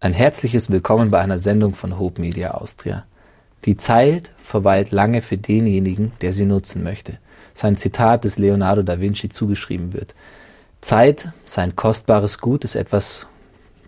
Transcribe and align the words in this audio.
Ein 0.00 0.12
herzliches 0.12 0.70
Willkommen 0.70 1.10
bei 1.10 1.18
einer 1.18 1.38
Sendung 1.38 1.74
von 1.74 1.98
Hope 1.98 2.20
Media 2.20 2.52
Austria. 2.52 3.04
Die 3.64 3.76
Zeit 3.76 4.30
verweilt 4.38 4.92
lange 4.92 5.22
für 5.22 5.36
denjenigen, 5.36 6.12
der 6.20 6.32
sie 6.32 6.46
nutzen 6.46 6.84
möchte. 6.84 7.18
Sein 7.52 7.76
Zitat 7.76 8.22
des 8.22 8.38
Leonardo 8.38 8.82
da 8.84 9.00
Vinci 9.00 9.28
zugeschrieben 9.28 9.92
wird. 9.94 10.14
Zeit, 10.80 11.32
sein 11.44 11.74
kostbares 11.74 12.38
Gut, 12.38 12.62
ist 12.62 12.76
etwas, 12.76 13.26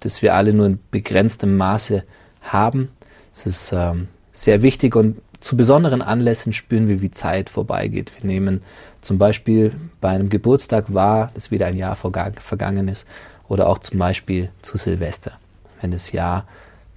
das 0.01 0.21
wir 0.21 0.35
alle 0.35 0.53
nur 0.53 0.67
in 0.67 0.81
begrenztem 0.91 1.57
Maße 1.57 2.03
haben. 2.41 2.89
Es 3.33 3.47
ist 3.47 3.73
ähm, 3.73 4.09
sehr 4.33 4.63
wichtig 4.63 4.97
und 4.97 5.23
zu 5.39 5.57
besonderen 5.57 6.03
Anlässen 6.03 6.53
spüren 6.53 6.89
wir, 6.89 7.03
wie 7.03 7.13
Zeit 7.13 7.49
vorbeigeht. 7.49 8.11
Wir 8.21 8.27
nehmen 8.27 8.63
zum 9.01 9.19
Beispiel 9.19 9.75
bei 10.01 10.09
einem 10.09 10.29
Geburtstag 10.29 10.93
wahr, 10.93 11.31
dass 11.35 11.53
wieder 11.53 11.67
ein 11.67 11.77
Jahr 11.77 11.95
vergangen 11.95 12.89
ist, 12.89 13.07
oder 13.47 13.69
auch 13.69 13.79
zum 13.79 14.01
Beispiel 14.01 14.49
zu 14.61 14.77
Silvester 14.77 15.39
wenn 15.81 15.91
das 15.91 16.13
Jahr 16.13 16.47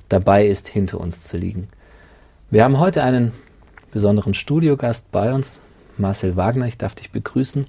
dabei 0.10 0.46
ist, 0.46 0.68
hinter 0.68 1.00
uns 1.00 1.24
zu 1.24 1.38
liegen. 1.38 1.68
Wir 2.50 2.64
haben 2.64 2.80
heute 2.80 3.04
einen 3.04 3.32
besonderen 3.92 4.34
Studiogast 4.34 5.12
bei 5.12 5.34
uns, 5.34 5.60
Marcel 5.98 6.36
Wagner. 6.36 6.68
Ich 6.68 6.78
darf 6.78 6.96
dich 6.96 7.12
begrüßen. 7.12 7.68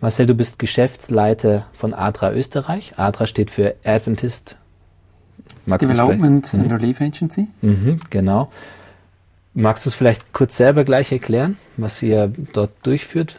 Marcel, 0.00 0.26
du 0.26 0.34
bist 0.34 0.58
Geschäftsleiter 0.58 1.66
von 1.72 1.94
ADRA 1.94 2.32
Österreich. 2.32 2.98
ADRA 2.98 3.26
steht 3.26 3.50
für 3.50 3.74
Adventist 3.84 4.58
Magst 5.66 5.90
Development 5.90 6.54
and 6.54 6.64
mhm. 6.64 6.72
Relief 6.72 7.00
Agency. 7.00 7.48
Mhm, 7.62 8.00
genau. 8.10 8.50
Magst 9.54 9.86
du 9.86 9.90
es 9.90 9.94
vielleicht 9.94 10.32
kurz 10.32 10.56
selber 10.56 10.84
gleich 10.84 11.12
erklären, 11.12 11.56
was 11.76 12.02
ihr 12.02 12.32
dort 12.52 12.72
durchführt? 12.82 13.38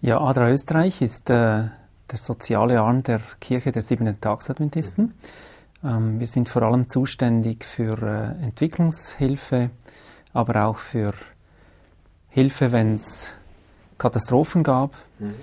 Ja, 0.00 0.20
ADRA 0.20 0.50
Österreich 0.50 1.00
ist 1.02 1.30
äh, 1.30 1.32
der 1.34 1.70
soziale 2.14 2.80
Arm 2.80 3.02
der 3.02 3.20
Kirche 3.40 3.72
der 3.72 3.82
Siebenten 3.82 4.20
Tagsadventisten. 4.20 5.04
Mhm. 5.06 5.12
Ähm, 5.84 6.18
wir 6.20 6.26
sind 6.26 6.48
vor 6.48 6.62
allem 6.62 6.88
zuständig 6.88 7.64
für 7.64 7.96
äh, 8.02 8.44
Entwicklungshilfe, 8.44 9.70
aber 10.32 10.64
auch 10.64 10.78
für 10.78 11.12
Hilfe, 12.28 12.72
wenn 12.72 12.94
es 12.94 13.34
Katastrophen 13.96 14.62
gab. 14.62 14.94
Mhm. 15.18 15.34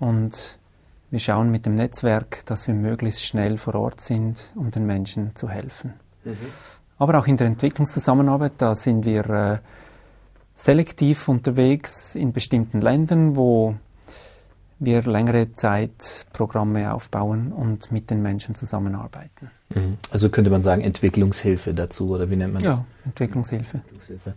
Und 0.00 0.58
wir 1.10 1.20
schauen 1.20 1.50
mit 1.50 1.66
dem 1.66 1.74
Netzwerk, 1.74 2.44
dass 2.46 2.66
wir 2.66 2.74
möglichst 2.74 3.24
schnell 3.24 3.58
vor 3.58 3.74
Ort 3.74 4.00
sind, 4.00 4.50
um 4.54 4.70
den 4.70 4.86
Menschen 4.86 5.34
zu 5.34 5.48
helfen. 5.48 5.94
Mhm. 6.24 6.36
Aber 6.98 7.18
auch 7.18 7.26
in 7.26 7.36
der 7.36 7.46
Entwicklungszusammenarbeit, 7.48 8.52
da 8.58 8.74
sind 8.74 9.04
wir 9.04 9.28
äh, 9.28 9.58
selektiv 10.54 11.28
unterwegs 11.28 12.14
in 12.14 12.32
bestimmten 12.32 12.80
Ländern, 12.80 13.36
wo 13.36 13.74
wir 14.84 15.02
längere 15.02 15.52
Zeit 15.52 16.26
Programme 16.32 16.92
aufbauen 16.92 17.52
und 17.52 17.92
mit 17.92 18.10
den 18.10 18.22
Menschen 18.22 18.54
zusammenarbeiten. 18.54 19.50
Mhm. 19.74 19.98
Also 20.10 20.28
könnte 20.28 20.50
man 20.50 20.62
sagen 20.62 20.82
Entwicklungshilfe 20.82 21.74
dazu 21.74 22.10
oder 22.10 22.30
wie 22.30 22.36
nennt 22.36 22.54
man 22.54 22.62
das? 22.62 22.78
Ja, 22.78 22.84
Entwicklungshilfe. 23.04 23.78
Entwicklungshilfe. 23.78 24.34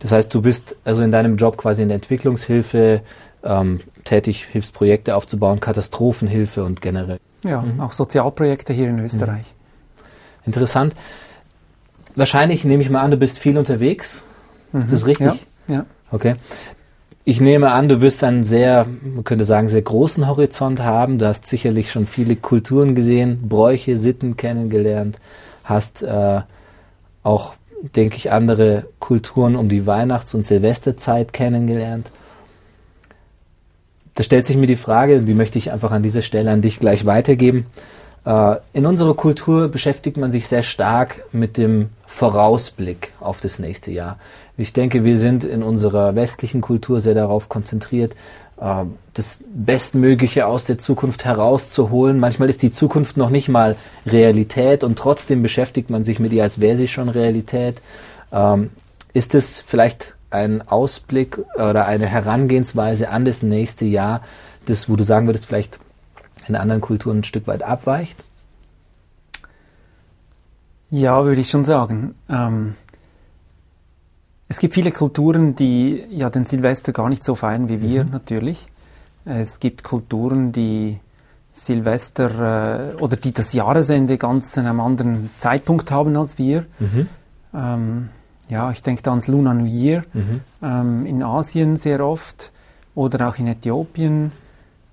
Das 0.00 0.12
heißt, 0.12 0.34
du 0.34 0.42
bist 0.42 0.76
also 0.84 1.02
in 1.02 1.12
deinem 1.12 1.36
Job 1.36 1.56
quasi 1.56 1.82
in 1.82 1.88
der 1.88 1.96
Entwicklungshilfe 1.96 3.02
ähm, 3.44 3.80
tätig, 4.04 4.46
hilfst 4.50 4.74
Projekte 4.74 5.14
aufzubauen, 5.14 5.60
Katastrophenhilfe 5.60 6.64
und 6.64 6.80
generell. 6.80 7.18
Ja, 7.44 7.62
mhm. 7.62 7.80
auch 7.80 7.92
Sozialprojekte 7.92 8.72
hier 8.72 8.88
in 8.88 8.98
Österreich. 8.98 9.46
Mhm. 9.46 10.46
Interessant. 10.46 10.96
Wahrscheinlich 12.14 12.64
nehme 12.64 12.82
ich 12.82 12.90
mal 12.90 13.00
an, 13.00 13.10
du 13.10 13.16
bist 13.16 13.38
viel 13.38 13.56
unterwegs. 13.56 14.24
Ist 14.72 14.92
das 14.92 15.02
mhm. 15.02 15.06
richtig? 15.06 15.26
Ja. 15.68 15.74
ja. 15.74 15.86
Okay. 16.10 16.34
Ich 17.24 17.40
nehme 17.40 17.70
an, 17.70 17.88
du 17.88 18.00
wirst 18.00 18.24
einen 18.24 18.42
sehr, 18.42 18.84
man 19.02 19.22
könnte 19.22 19.44
sagen, 19.44 19.68
sehr 19.68 19.82
großen 19.82 20.26
Horizont 20.26 20.80
haben. 20.80 21.18
Du 21.18 21.26
hast 21.26 21.46
sicherlich 21.46 21.92
schon 21.92 22.04
viele 22.04 22.34
Kulturen 22.34 22.96
gesehen, 22.96 23.48
Bräuche, 23.48 23.96
Sitten 23.96 24.36
kennengelernt, 24.36 25.20
hast 25.62 26.02
äh, 26.02 26.40
auch, 27.22 27.54
denke 27.94 28.16
ich, 28.16 28.32
andere 28.32 28.86
Kulturen 28.98 29.54
um 29.54 29.68
die 29.68 29.86
Weihnachts- 29.86 30.34
und 30.34 30.42
Silvesterzeit 30.42 31.32
kennengelernt. 31.32 32.10
Da 34.16 34.24
stellt 34.24 34.44
sich 34.44 34.56
mir 34.56 34.66
die 34.66 34.76
Frage, 34.76 35.20
die 35.20 35.34
möchte 35.34 35.58
ich 35.58 35.72
einfach 35.72 35.92
an 35.92 36.02
dieser 36.02 36.22
Stelle 36.22 36.50
an 36.50 36.60
dich 36.60 36.80
gleich 36.80 37.06
weitergeben. 37.06 37.66
Äh, 38.24 38.56
in 38.72 38.86
unserer 38.86 39.14
Kultur 39.14 39.68
beschäftigt 39.68 40.16
man 40.16 40.30
sich 40.30 40.48
sehr 40.48 40.62
stark 40.62 41.24
mit 41.32 41.56
dem 41.56 41.90
Vorausblick 42.06 43.12
auf 43.20 43.40
das 43.40 43.58
nächste 43.58 43.90
Jahr. 43.90 44.18
Ich 44.56 44.72
denke, 44.72 45.04
wir 45.04 45.16
sind 45.16 45.44
in 45.44 45.62
unserer 45.62 46.14
westlichen 46.14 46.60
Kultur 46.60 47.00
sehr 47.00 47.14
darauf 47.14 47.48
konzentriert, 47.48 48.14
äh, 48.60 48.84
das 49.14 49.40
Bestmögliche 49.52 50.46
aus 50.46 50.64
der 50.64 50.78
Zukunft 50.78 51.24
herauszuholen. 51.24 52.20
Manchmal 52.20 52.48
ist 52.48 52.62
die 52.62 52.72
Zukunft 52.72 53.16
noch 53.16 53.30
nicht 53.30 53.48
mal 53.48 53.76
Realität 54.06 54.84
und 54.84 54.98
trotzdem 54.98 55.42
beschäftigt 55.42 55.90
man 55.90 56.04
sich 56.04 56.18
mit 56.18 56.32
ihr, 56.32 56.44
als 56.44 56.60
wäre 56.60 56.76
sie 56.76 56.88
schon 56.88 57.08
Realität. 57.08 57.82
Ähm, 58.32 58.70
ist 59.14 59.34
es 59.34 59.58
vielleicht 59.58 60.14
ein 60.30 60.66
Ausblick 60.66 61.40
oder 61.56 61.86
eine 61.86 62.06
Herangehensweise 62.06 63.10
an 63.10 63.24
das 63.24 63.42
nächste 63.42 63.84
Jahr, 63.84 64.22
das, 64.64 64.88
wo 64.88 64.96
du 64.96 65.04
sagen 65.04 65.26
würdest, 65.26 65.46
vielleicht 65.46 65.78
in 66.48 66.56
anderen 66.56 66.80
Kulturen 66.80 67.18
ein 67.18 67.24
Stück 67.24 67.46
weit 67.46 67.62
abweicht? 67.62 68.22
Ja, 70.90 71.24
würde 71.24 71.40
ich 71.40 71.50
schon 71.50 71.64
sagen. 71.64 72.14
Ähm, 72.28 72.74
es 74.48 74.58
gibt 74.58 74.74
viele 74.74 74.92
Kulturen, 74.92 75.54
die 75.54 76.04
ja 76.10 76.28
den 76.28 76.44
Silvester 76.44 76.92
gar 76.92 77.08
nicht 77.08 77.24
so 77.24 77.34
feiern 77.34 77.70
wie 77.70 77.80
wir 77.80 78.04
mhm. 78.04 78.10
natürlich. 78.10 78.68
Es 79.24 79.60
gibt 79.60 79.84
Kulturen, 79.84 80.52
die 80.52 81.00
Silvester 81.52 82.92
äh, 82.92 82.94
oder 82.96 83.16
die 83.16 83.32
das 83.32 83.52
Jahresende 83.52 84.18
ganz 84.18 84.58
an 84.58 84.66
einem 84.66 84.80
anderen 84.80 85.30
Zeitpunkt 85.38 85.90
haben 85.90 86.16
als 86.16 86.38
wir. 86.38 86.66
Mhm. 86.78 87.08
Ähm, 87.54 88.08
ja, 88.48 88.70
ich 88.70 88.82
denke 88.82 89.02
da 89.02 89.10
ans 89.10 89.28
Lunar 89.28 89.54
New 89.54 89.64
Year 89.64 90.04
mhm. 90.12 90.40
ähm, 90.62 91.06
in 91.06 91.22
Asien 91.22 91.76
sehr 91.76 92.04
oft 92.04 92.52
oder 92.94 93.28
auch 93.28 93.38
in 93.38 93.46
Äthiopien. 93.46 94.32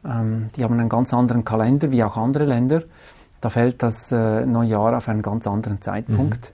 Ähm, 0.05 0.47
die 0.55 0.63
haben 0.63 0.79
einen 0.79 0.89
ganz 0.89 1.13
anderen 1.13 1.43
Kalender 1.43 1.91
wie 1.91 2.03
auch 2.03 2.17
andere 2.17 2.45
Länder. 2.45 2.83
Da 3.41 3.49
fällt 3.49 3.83
das 3.83 4.11
äh, 4.11 4.45
Neujahr 4.45 4.97
auf 4.97 5.07
einen 5.07 5.21
ganz 5.21 5.47
anderen 5.47 5.81
Zeitpunkt. 5.81 6.53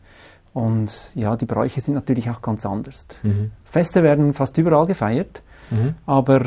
Mhm. 0.53 0.61
Und 0.61 1.11
ja, 1.16 1.35
die 1.35 1.45
Bräuche 1.45 1.81
sind 1.81 1.95
natürlich 1.95 2.29
auch 2.29 2.41
ganz 2.41 2.66
anders. 2.66 3.07
Mhm. 3.23 3.51
Feste 3.66 4.03
werden 4.03 4.34
fast 4.34 4.57
überall 4.57 4.85
gefeiert, 4.85 5.41
mhm. 5.69 5.95
aber 6.05 6.45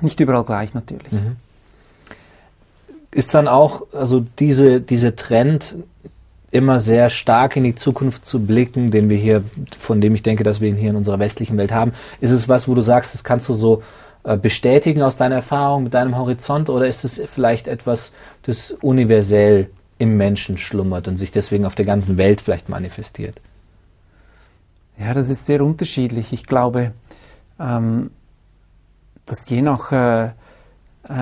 nicht 0.00 0.18
überall 0.20 0.44
gleich 0.44 0.72
natürlich. 0.72 1.12
Mhm. 1.12 1.36
Ist 3.10 3.34
dann 3.34 3.48
auch, 3.48 3.82
also 3.92 4.24
diese, 4.38 4.80
diese 4.80 5.16
Trend, 5.16 5.76
immer 6.50 6.80
sehr 6.80 7.10
stark 7.10 7.56
in 7.56 7.64
die 7.64 7.74
Zukunft 7.74 8.24
zu 8.24 8.40
blicken, 8.40 8.90
den 8.90 9.10
wir 9.10 9.16
hier, 9.18 9.42
von 9.76 10.00
dem 10.00 10.14
ich 10.14 10.22
denke, 10.22 10.44
dass 10.44 10.60
wir 10.60 10.68
ihn 10.68 10.76
hier 10.76 10.90
in 10.90 10.96
unserer 10.96 11.18
westlichen 11.18 11.56
Welt 11.58 11.72
haben, 11.72 11.92
ist 12.20 12.30
es 12.30 12.48
was, 12.48 12.68
wo 12.68 12.74
du 12.74 12.82
sagst, 12.82 13.14
das 13.14 13.24
kannst 13.24 13.48
du 13.48 13.52
so 13.52 13.82
bestätigen 14.34 15.02
aus 15.02 15.16
deiner 15.16 15.36
Erfahrung, 15.36 15.84
mit 15.84 15.94
deinem 15.94 16.16
Horizont, 16.18 16.68
oder 16.68 16.88
ist 16.88 17.04
es 17.04 17.22
vielleicht 17.26 17.68
etwas, 17.68 18.12
das 18.42 18.72
universell 18.72 19.70
im 19.98 20.16
Menschen 20.16 20.58
schlummert 20.58 21.06
und 21.06 21.16
sich 21.16 21.30
deswegen 21.30 21.64
auf 21.64 21.74
der 21.74 21.84
ganzen 21.84 22.18
Welt 22.18 22.40
vielleicht 22.40 22.68
manifestiert? 22.68 23.40
Ja, 24.98 25.14
das 25.14 25.30
ist 25.30 25.46
sehr 25.46 25.62
unterschiedlich. 25.62 26.32
Ich 26.32 26.46
glaube, 26.46 26.92
ähm, 27.60 28.10
dass 29.26 29.48
je 29.48 29.62
nach 29.62 29.92
äh, 29.92 30.24
äh 30.26 30.30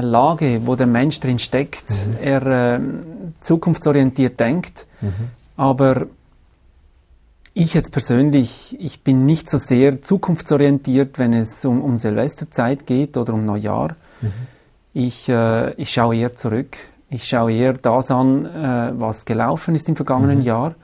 Lage, 0.01 0.63
wo 0.65 0.77
der 0.77 0.87
Mensch 0.87 1.21
drin 1.21 1.39
steckt, 1.39 1.91
mhm. 1.91 2.17
er 2.23 2.47
äh, 2.47 2.81
zukunftsorientiert 3.41 4.39
denkt. 4.39 4.87
Mhm. 5.01 5.31
Aber 5.57 6.07
ich 7.55 7.73
jetzt 7.73 7.93
persönlich, 7.93 8.77
ich 8.81 9.03
bin 9.03 9.27
nicht 9.27 9.49
so 9.49 9.59
sehr 9.59 10.03
zukunftsorientiert, 10.03 11.19
wenn 11.19 11.33
es 11.33 11.65
um, 11.65 11.81
um 11.83 11.97
Silvesterzeit 11.97 12.85
geht 12.85 13.17
oder 13.17 13.33
um 13.33 13.45
Neujahr. 13.45 13.95
Mhm. 14.21 14.33
Ich, 14.93 15.29
äh, 15.29 15.73
ich 15.75 15.91
schaue 15.91 16.17
eher 16.17 16.35
zurück. 16.35 16.77
Ich 17.11 17.29
schaue 17.29 17.53
eher 17.53 17.75
das 17.75 18.11
an, 18.11 18.45
äh, 18.45 18.93
was 18.99 19.25
gelaufen 19.25 19.77
ist 19.77 19.89
im 19.89 19.95
vergangenen 19.95 20.41
mhm. 20.41 20.45
Jahr, 20.45 20.75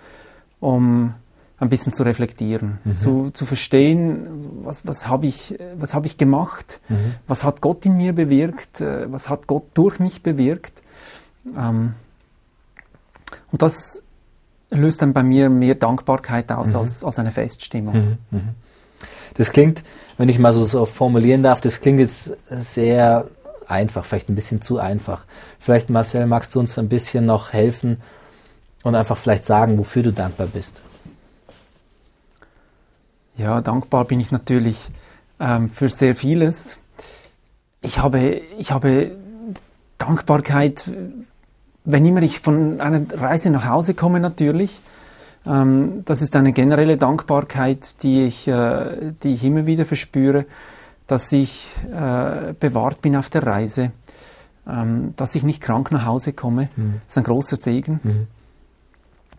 um 0.61 1.15
ein 1.59 1.69
bisschen 1.69 1.93
zu 1.93 2.05
reflektieren, 2.05 2.79
mhm. 2.85 2.97
zu, 2.97 3.31
zu 3.33 3.45
verstehen, 3.45 4.63
was, 4.63 4.87
was 4.87 5.09
habe 5.09 5.27
ich, 5.27 5.59
was 5.77 5.95
hab 5.95 6.07
ich 6.07 6.17
gemacht, 6.17 6.81
mhm. 6.89 7.15
was 7.27 7.45
hat 7.45 7.61
Gott 7.61 7.85
in 7.85 7.97
mir 7.97 8.13
bewirkt, 8.15 8.81
äh, 8.81 9.11
was 9.13 9.29
hat 9.29 9.49
Gott 9.49 9.65
durch 9.75 9.99
mich 9.99 10.23
bewirkt. 10.23 10.83
Ähm, 11.57 11.95
und 13.51 13.61
das 13.61 14.03
löst 14.71 15.03
dann 15.03 15.13
bei 15.13 15.23
mir 15.23 15.51
mehr 15.51 15.75
Dankbarkeit 15.75 16.51
aus 16.53 16.71
mhm. 16.71 16.81
als, 16.81 17.05
als 17.05 17.19
eine 17.19 17.33
Feststimmung. 17.33 17.95
Mhm. 17.95 18.19
Mhm. 18.31 18.49
Das 19.35 19.51
klingt, 19.51 19.83
wenn 20.19 20.29
ich 20.29 20.39
mal 20.39 20.53
so, 20.53 20.65
so 20.65 20.87
formulieren 20.87 21.43
darf, 21.43 21.61
das 21.61 21.81
klingt 21.81 22.01
jetzt 22.01 22.37
sehr 22.49 23.27
einfach, 23.67 24.05
vielleicht 24.05 24.29
ein 24.29 24.35
bisschen 24.35 24.63
zu 24.63 24.79
einfach. 24.79 25.25
Vielleicht, 25.59 25.91
Marcel, 25.91 26.27
magst 26.27 26.55
du 26.55 26.61
uns 26.61 26.79
ein 26.79 26.89
bisschen 26.89 27.27
noch 27.27 27.53
helfen 27.53 27.99
und 28.83 28.95
einfach 28.95 29.17
vielleicht 29.17 29.45
sagen, 29.45 29.79
wofür 29.79 30.03
du 30.03 30.13
dankbar 30.13 30.49
bist? 30.49 30.83
Ja, 33.37 33.61
dankbar 33.61 34.05
bin 34.05 34.21
ich 34.21 34.31
natürlich 34.31 34.91
ähm, 35.39 35.69
für 35.69 35.89
sehr 35.89 36.15
vieles. 36.15 36.79
Ich 37.81 37.99
habe, 37.99 38.43
ich 38.59 38.73
habe 38.73 39.17
Dankbarkeit 39.97 40.91
wenn 41.85 42.05
immer 42.05 42.23
ich 42.23 42.41
von 42.41 42.81
einer 42.81 43.03
Reise 43.13 43.51
nach 43.51 43.67
Hause 43.67 43.95
komme 43.95 44.21
natürlich, 44.21 44.81
ähm, 45.47 46.03
das 46.05 46.23
ist 46.23 46.37
eine 46.37 46.53
generelle 46.53 46.97
Dankbarkeit, 46.97 48.03
die 48.03 48.25
ich, 48.25 48.47
äh, 48.49 49.13
die 49.23 49.35
ich 49.35 49.45
immer 49.45 49.67
wieder 49.67 49.87
verspüre, 49.87 50.47
dass 51.07 51.33
ich 51.33 51.69
äh, 51.87 52.53
bewahrt 52.59 53.03
bin 53.03 53.17
auf 53.17 53.31
der 53.31 53.47
Reise, 53.47 53.93
ähm, 54.69 55.15
dass 55.17 55.35
ich 55.35 55.43
nicht 55.43 55.63
krank 55.63 55.91
nach 55.91 56.05
Hause 56.05 56.33
komme. 56.33 56.69
Mhm. 56.77 57.01
Das 57.07 57.15
ist 57.15 57.19
ein 57.19 57.25
großer 57.25 57.57
Segen. 57.57 58.01
Mhm. 58.03 58.27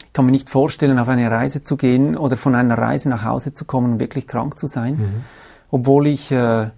Ich 0.05 0.13
kann 0.13 0.25
mir 0.25 0.31
nicht 0.31 0.49
vorstellen, 0.49 0.99
auf 0.99 1.07
eine 1.07 1.31
Reise 1.31 1.63
zu 1.63 1.77
gehen 1.77 2.17
oder 2.17 2.35
von 2.35 2.55
einer 2.55 2.77
Reise 2.77 3.07
nach 3.07 3.23
Hause 3.23 3.53
zu 3.53 3.63
kommen 3.63 3.93
und 3.93 3.99
wirklich 3.99 4.27
krank 4.27 4.59
zu 4.59 4.67
sein, 4.67 4.95
mhm. 4.95 5.23
obwohl 5.69 6.07
ich 6.07 6.31
äh, 6.31 6.71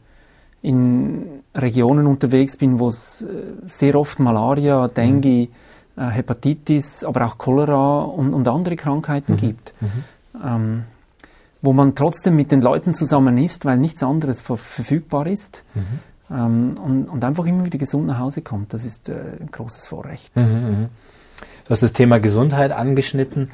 in 0.64 1.44
Regionen 1.54 2.08
unterwegs 2.08 2.58
bin, 2.58 2.80
wo 2.80 2.88
es 2.88 3.22
äh, 3.22 3.28
sehr 3.68 3.96
oft 3.96 4.20
Malaria, 4.20 4.88
Dengue, 4.88 5.50
mhm. 5.96 6.02
äh, 6.02 6.10
Hepatitis, 6.10 7.04
aber 7.04 7.26
auch 7.26 7.38
Cholera 7.38 8.02
und, 8.04 8.34
und 8.34 8.48
andere 8.48 8.78
Krankheiten 8.78 9.34
mhm. 9.34 9.38
gibt. 9.38 9.74
Mhm. 9.82 9.90
Ähm, 10.44 10.84
wo 11.62 11.72
man 11.74 11.96
trotzdem 11.96 12.36
mit 12.36 12.52
den 12.52 12.62
Leuten 12.62 12.94
zusammen 12.94 13.38
ist, 13.38 13.66
weil 13.66 13.78
nichts 13.78 14.04
anderes 14.04 14.42
ver 14.42 14.58
verfügbar 14.58 15.28
ist 15.28 15.64
mhm. 15.76 15.82
ähm, 16.32 16.72
und, 16.84 17.06
und, 17.10 17.24
einfach 17.24 17.46
immer 17.46 17.66
wieder 17.66 17.78
gesund 17.78 18.08
nach 18.08 18.20
Hause 18.20 18.42
kommt. 18.42 18.74
Das 18.74 18.84
ist 18.84 19.10
äh, 19.10 19.14
ein 19.40 19.50
großes 19.52 19.88
Vorrecht. 19.88 20.36
Mhm, 20.36 20.44
mhm. 20.44 20.88
Du 21.66 21.70
hast 21.70 21.84
das 21.84 21.94
Thema 21.94 22.20
Gesundheit 22.20 22.72
angeschnitten. 22.72 23.52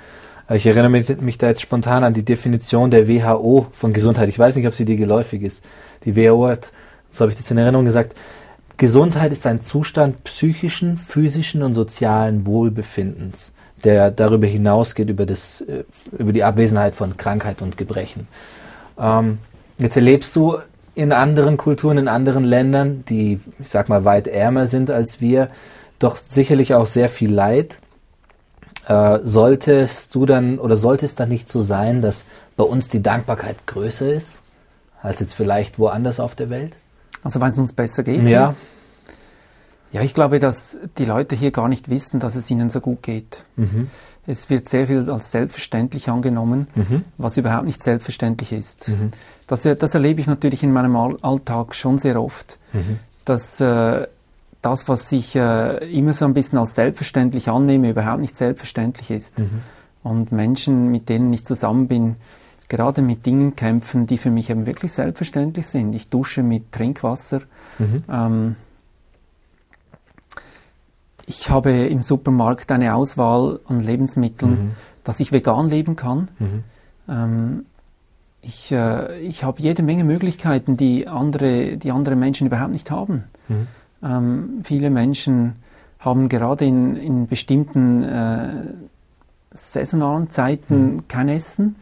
Ich 0.51 0.65
erinnere 0.65 0.89
mich, 0.89 1.21
mich, 1.21 1.37
da 1.37 1.47
jetzt 1.47 1.61
spontan 1.61 2.03
an 2.03 2.13
die 2.13 2.23
Definition 2.23 2.89
der 2.89 3.07
WHO 3.07 3.67
von 3.71 3.93
Gesundheit. 3.93 4.29
Ich 4.29 4.39
weiß 4.39 4.55
nicht, 4.55 4.67
ob 4.67 4.73
sie 4.73 4.85
dir 4.85 4.95
geläufig 4.95 5.43
ist. 5.43 5.63
Die 6.05 6.15
WHO 6.15 6.47
hat, 6.47 6.71
so 7.11 7.21
habe 7.21 7.31
ich 7.31 7.37
das 7.37 7.49
in 7.51 7.57
Erinnerung 7.57 7.85
gesagt, 7.85 8.15
Gesundheit 8.77 9.33
ist 9.33 9.45
ein 9.45 9.61
Zustand 9.61 10.23
psychischen, 10.23 10.97
physischen 10.97 11.63
und 11.63 11.73
sozialen 11.73 12.45
Wohlbefindens, 12.45 13.51
der 13.83 14.09
darüber 14.09 14.47
hinausgeht, 14.47 15.09
über, 15.09 15.25
das, 15.25 15.61
äh, 15.61 15.83
über 16.17 16.31
die 16.31 16.45
Abwesenheit 16.45 16.95
von 16.95 17.17
Krankheit 17.17 17.61
und 17.61 17.75
Gebrechen. 17.75 18.27
Ähm, 18.97 19.39
jetzt 19.77 19.97
erlebst 19.97 20.33
du 20.35 20.59
in 20.95 21.11
anderen 21.11 21.57
Kulturen, 21.57 21.97
in 21.97 22.07
anderen 22.07 22.45
Ländern, 22.45 23.03
die, 23.09 23.39
ich 23.59 23.69
sag 23.69 23.89
mal, 23.89 24.05
weit 24.05 24.27
ärmer 24.27 24.65
sind 24.65 24.91
als 24.91 25.19
wir, 25.19 25.49
doch 25.99 26.15
sicherlich 26.15 26.73
auch 26.73 26.85
sehr 26.85 27.09
viel 27.09 27.33
Leid. 27.33 27.79
Äh, 28.87 29.19
solltest 29.23 30.15
du 30.15 30.25
dann 30.25 30.57
oder 30.57 30.77
sollte 30.77 31.05
es 31.05 31.15
dann 31.15 31.29
nicht 31.29 31.49
so 31.49 31.61
sein, 31.63 32.01
dass 32.01 32.25
bei 32.55 32.63
uns 32.63 32.87
die 32.87 33.03
Dankbarkeit 33.03 33.67
größer 33.67 34.11
ist 34.11 34.39
als 35.01 35.19
jetzt 35.19 35.33
vielleicht 35.33 35.79
woanders 35.79 36.19
auf 36.21 36.33
der 36.35 36.49
Welt? 36.49 36.77
Also 37.23 37.41
wenn 37.41 37.49
es 37.49 37.57
uns 37.57 37.73
besser 37.73 38.03
geht? 38.03 38.27
Ja. 38.27 38.55
Ja, 39.91 40.01
ich 40.01 40.13
glaube, 40.13 40.39
dass 40.39 40.77
die 40.97 41.05
Leute 41.05 41.35
hier 41.35 41.51
gar 41.51 41.67
nicht 41.67 41.89
wissen, 41.89 42.19
dass 42.19 42.35
es 42.35 42.49
ihnen 42.51 42.69
so 42.69 42.79
gut 42.79 43.01
geht. 43.01 43.43
Mhm. 43.55 43.89
Es 44.27 44.49
wird 44.49 44.69
sehr 44.69 44.85
viel 44.85 45.09
als 45.09 45.31
selbstverständlich 45.31 46.09
angenommen, 46.09 46.67
mhm. 46.75 47.03
was 47.17 47.37
überhaupt 47.37 47.65
nicht 47.65 47.81
selbstverständlich 47.81 48.51
ist. 48.51 48.89
Mhm. 48.89 49.09
Das, 49.47 49.63
das, 49.63 49.93
erlebe 49.95 50.21
ich 50.21 50.27
natürlich 50.27 50.61
in 50.61 50.71
meinem 50.71 50.95
Alltag 50.95 51.73
schon 51.73 51.97
sehr 51.97 52.21
oft, 52.21 52.59
mhm. 52.73 52.99
dass 53.25 53.59
äh, 53.59 54.05
das, 54.61 54.87
was 54.87 55.11
ich 55.11 55.35
äh, 55.35 55.77
immer 55.91 56.13
so 56.13 56.25
ein 56.25 56.35
bisschen 56.35 56.59
als 56.59 56.75
selbstverständlich 56.75 57.49
annehme, 57.49 57.89
überhaupt 57.89 58.21
nicht 58.21 58.35
selbstverständlich 58.35 59.09
ist. 59.09 59.39
Mhm. 59.39 59.61
Und 60.03 60.31
Menschen, 60.31 60.89
mit 60.89 61.09
denen 61.09 61.33
ich 61.33 61.45
zusammen 61.45 61.87
bin, 61.87 62.17
gerade 62.69 63.01
mit 63.01 63.25
Dingen 63.25 63.55
kämpfen, 63.55 64.07
die 64.07 64.17
für 64.17 64.31
mich 64.31 64.49
eben 64.49 64.65
wirklich 64.65 64.93
selbstverständlich 64.93 65.67
sind. 65.67 65.93
Ich 65.95 66.07
dusche 66.07 66.43
mit 66.43 66.71
Trinkwasser. 66.71 67.41
Mhm. 67.79 68.03
Ähm, 68.09 68.55
ich 71.25 71.49
habe 71.49 71.71
im 71.71 72.01
Supermarkt 72.01 72.71
eine 72.71 72.95
Auswahl 72.95 73.59
an 73.65 73.79
Lebensmitteln, 73.79 74.51
mhm. 74.51 74.71
dass 75.03 75.19
ich 75.19 75.31
vegan 75.31 75.67
leben 75.67 75.95
kann. 75.95 76.29
Mhm. 76.39 76.63
Ähm, 77.07 77.65
ich, 78.41 78.71
äh, 78.71 79.19
ich 79.19 79.43
habe 79.43 79.61
jede 79.61 79.83
Menge 79.83 80.03
Möglichkeiten, 80.03 80.77
die 80.77 81.07
andere, 81.07 81.77
die 81.77 81.91
andere 81.91 82.15
Menschen 82.15 82.47
überhaupt 82.47 82.71
nicht 82.71 82.89
haben. 82.89 83.25
Mhm. 83.47 83.67
Ähm, 84.01 84.61
viele 84.63 84.89
Menschen 84.89 85.57
haben 85.99 86.29
gerade 86.29 86.65
in, 86.65 86.95
in 86.95 87.27
bestimmten 87.27 88.03
äh, 88.03 88.49
saisonalen 89.51 90.29
Zeiten 90.29 90.93
mhm. 90.93 91.07
kein 91.07 91.29
Essen. 91.29 91.75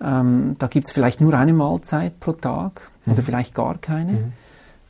Ähm, 0.00 0.54
da 0.58 0.66
gibt 0.66 0.86
es 0.86 0.92
vielleicht 0.92 1.20
nur 1.20 1.34
eine 1.34 1.52
Mahlzeit 1.52 2.18
pro 2.20 2.32
Tag 2.32 2.90
mhm. 3.04 3.12
oder 3.12 3.22
vielleicht 3.22 3.54
gar 3.54 3.78
keine. 3.78 4.12
Mhm. 4.12 4.32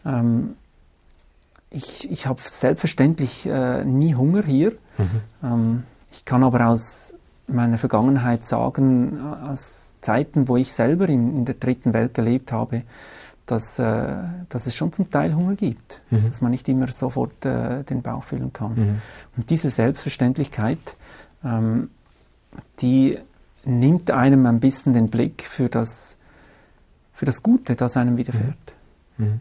Ähm, 0.04 0.50
ich 1.70 2.10
ich 2.10 2.26
habe 2.26 2.40
selbstverständlich 2.44 3.46
äh, 3.46 3.84
nie 3.84 4.14
Hunger 4.14 4.42
hier. 4.44 4.72
Mhm. 4.98 5.20
Ähm, 5.42 5.82
ich 6.12 6.24
kann 6.24 6.42
aber 6.42 6.66
aus 6.66 7.14
meiner 7.46 7.78
Vergangenheit 7.78 8.44
sagen, 8.44 9.18
äh, 9.18 9.48
aus 9.48 9.96
Zeiten, 10.00 10.48
wo 10.48 10.56
ich 10.56 10.72
selber 10.72 11.08
in, 11.08 11.36
in 11.38 11.44
der 11.44 11.56
dritten 11.56 11.92
Welt 11.92 12.14
gelebt 12.14 12.52
habe, 12.52 12.82
dass, 13.46 13.78
äh, 13.78 14.16
dass 14.48 14.66
es 14.66 14.76
schon 14.76 14.92
zum 14.92 15.10
Teil 15.10 15.34
Hunger 15.34 15.54
gibt, 15.54 16.00
mhm. 16.10 16.28
dass 16.28 16.40
man 16.40 16.52
nicht 16.52 16.68
immer 16.68 16.88
sofort 16.88 17.44
äh, 17.44 17.82
den 17.82 18.02
Bauch 18.02 18.22
füllen 18.22 18.52
kann. 18.52 18.74
Mhm. 18.74 19.02
Und 19.36 19.50
diese 19.50 19.70
Selbstverständlichkeit, 19.70 20.96
ähm, 21.44 21.90
die 22.80 23.18
nimmt 23.64 24.10
einem 24.10 24.46
ein 24.46 24.60
bisschen 24.60 24.92
den 24.92 25.10
Blick 25.10 25.42
für 25.42 25.68
das, 25.68 26.16
für 27.12 27.26
das 27.26 27.42
Gute, 27.42 27.76
das 27.76 27.96
einem 27.96 28.16
widerfährt. 28.16 28.56
Mhm. 29.16 29.26
mhm. 29.26 29.40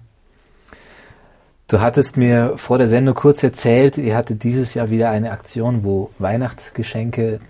Du 1.67 1.79
hattest 1.81 2.17
mir 2.17 2.53
vor 2.55 2.79
der 2.79 2.87
Sendung 2.87 3.13
kurz 3.13 3.43
erzählt, 3.43 3.99
ihr 3.99 4.15
hattet 4.15 4.41
dieses 4.41 4.73
Jahr 4.73 4.89
wieder 4.89 5.11
eine 5.11 5.29
Aktion, 5.29 5.83
wo 5.83 6.09
Weihnachtsgeschenke 6.17 7.41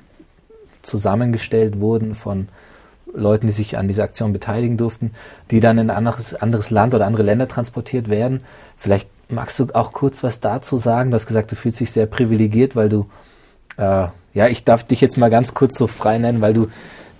zusammengestellt 0.81 1.79
wurden 1.79 2.15
von 2.15 2.49
Leuten, 3.13 3.47
die 3.47 3.53
sich 3.53 3.77
an 3.77 3.87
dieser 3.87 4.03
Aktion 4.03 4.33
beteiligen 4.33 4.75
durften, 4.75 5.13
die 5.51 5.61
dann 5.61 5.77
in 5.77 5.89
ein 5.89 5.95
anderes, 5.95 6.33
anderes 6.33 6.69
Land 6.69 6.93
oder 6.93 7.07
andere 7.07 7.23
Länder 7.23 7.47
transportiert 7.47 8.09
werden. 8.09 8.41
Vielleicht 8.75 9.09
magst 9.29 9.57
du 9.57 9.67
auch 9.73 9.93
kurz 9.93 10.21
was 10.21 10.41
dazu 10.41 10.75
sagen. 10.75 11.11
Du 11.11 11.15
hast 11.15 11.25
gesagt, 11.25 11.51
du 11.51 11.55
fühlst 11.55 11.79
dich 11.79 11.91
sehr 11.91 12.05
privilegiert, 12.05 12.75
weil 12.75 12.89
du, 12.89 13.05
äh, 13.79 14.07
ja, 14.33 14.47
ich 14.47 14.63
darf 14.63 14.83
dich 14.83 15.01
jetzt 15.01 15.17
mal 15.17 15.29
ganz 15.29 15.53
kurz 15.53 15.77
so 15.77 15.87
frei 15.87 16.17
nennen, 16.17 16.41
weil 16.41 16.53
du 16.53 16.67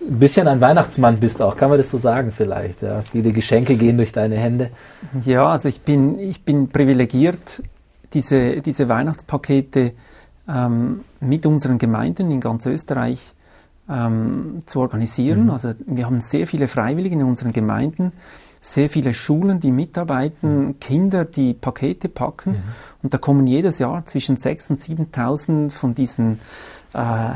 ein 0.02 0.20
bisschen 0.20 0.48
ein 0.48 0.62
Weihnachtsmann 0.62 1.20
bist 1.20 1.42
auch, 1.42 1.58
kann 1.58 1.70
man 1.70 1.78
das 1.78 1.90
so 1.90 1.98
sagen 1.98 2.32
vielleicht? 2.32 2.82
Ja? 2.82 3.02
Viele 3.02 3.32
Geschenke 3.32 3.76
gehen 3.76 3.98
durch 3.98 4.12
deine 4.12 4.38
Hände. 4.38 4.70
Ja, 5.26 5.50
also 5.50 5.68
ich 5.70 5.82
bin, 5.82 6.20
ich 6.20 6.44
bin 6.44 6.70
privilegiert, 6.70 7.64
diese, 8.14 8.62
diese 8.62 8.88
Weihnachtspakete 8.88 9.94
ähm, 10.48 11.02
mit 11.20 11.46
unseren 11.46 11.78
Gemeinden 11.78 12.32
in 12.32 12.40
ganz 12.40 12.66
Österreich 12.66 13.34
ähm, 13.90 14.60
zu 14.66 14.80
organisieren. 14.80 15.46
Mhm. 15.46 15.50
Also 15.52 15.74
wir 15.86 16.06
haben 16.06 16.22
sehr 16.22 16.48
viele 16.48 16.68
Freiwillige 16.68 17.16
in 17.16 17.24
unseren 17.24 17.52
Gemeinden, 17.52 18.14
sehr 18.62 18.90
viele 18.90 19.14
Schulen, 19.14 19.60
die 19.60 19.72
mitarbeiten, 19.72 20.68
mhm. 20.68 20.80
Kinder, 20.80 21.26
die 21.26 21.54
Pakete 21.54 22.10
packen. 22.10 22.52
Mhm. 22.52 22.64
Und 23.04 23.14
da 23.14 23.18
kommen 23.18 23.48
jedes 23.48 23.80
Jahr 23.80 24.06
zwischen 24.06 24.38
6.000 24.38 24.70
und 24.70 25.14
7.000 25.14 25.72
von 25.72 25.96
diesen 25.96 26.40
äh, 26.94 27.32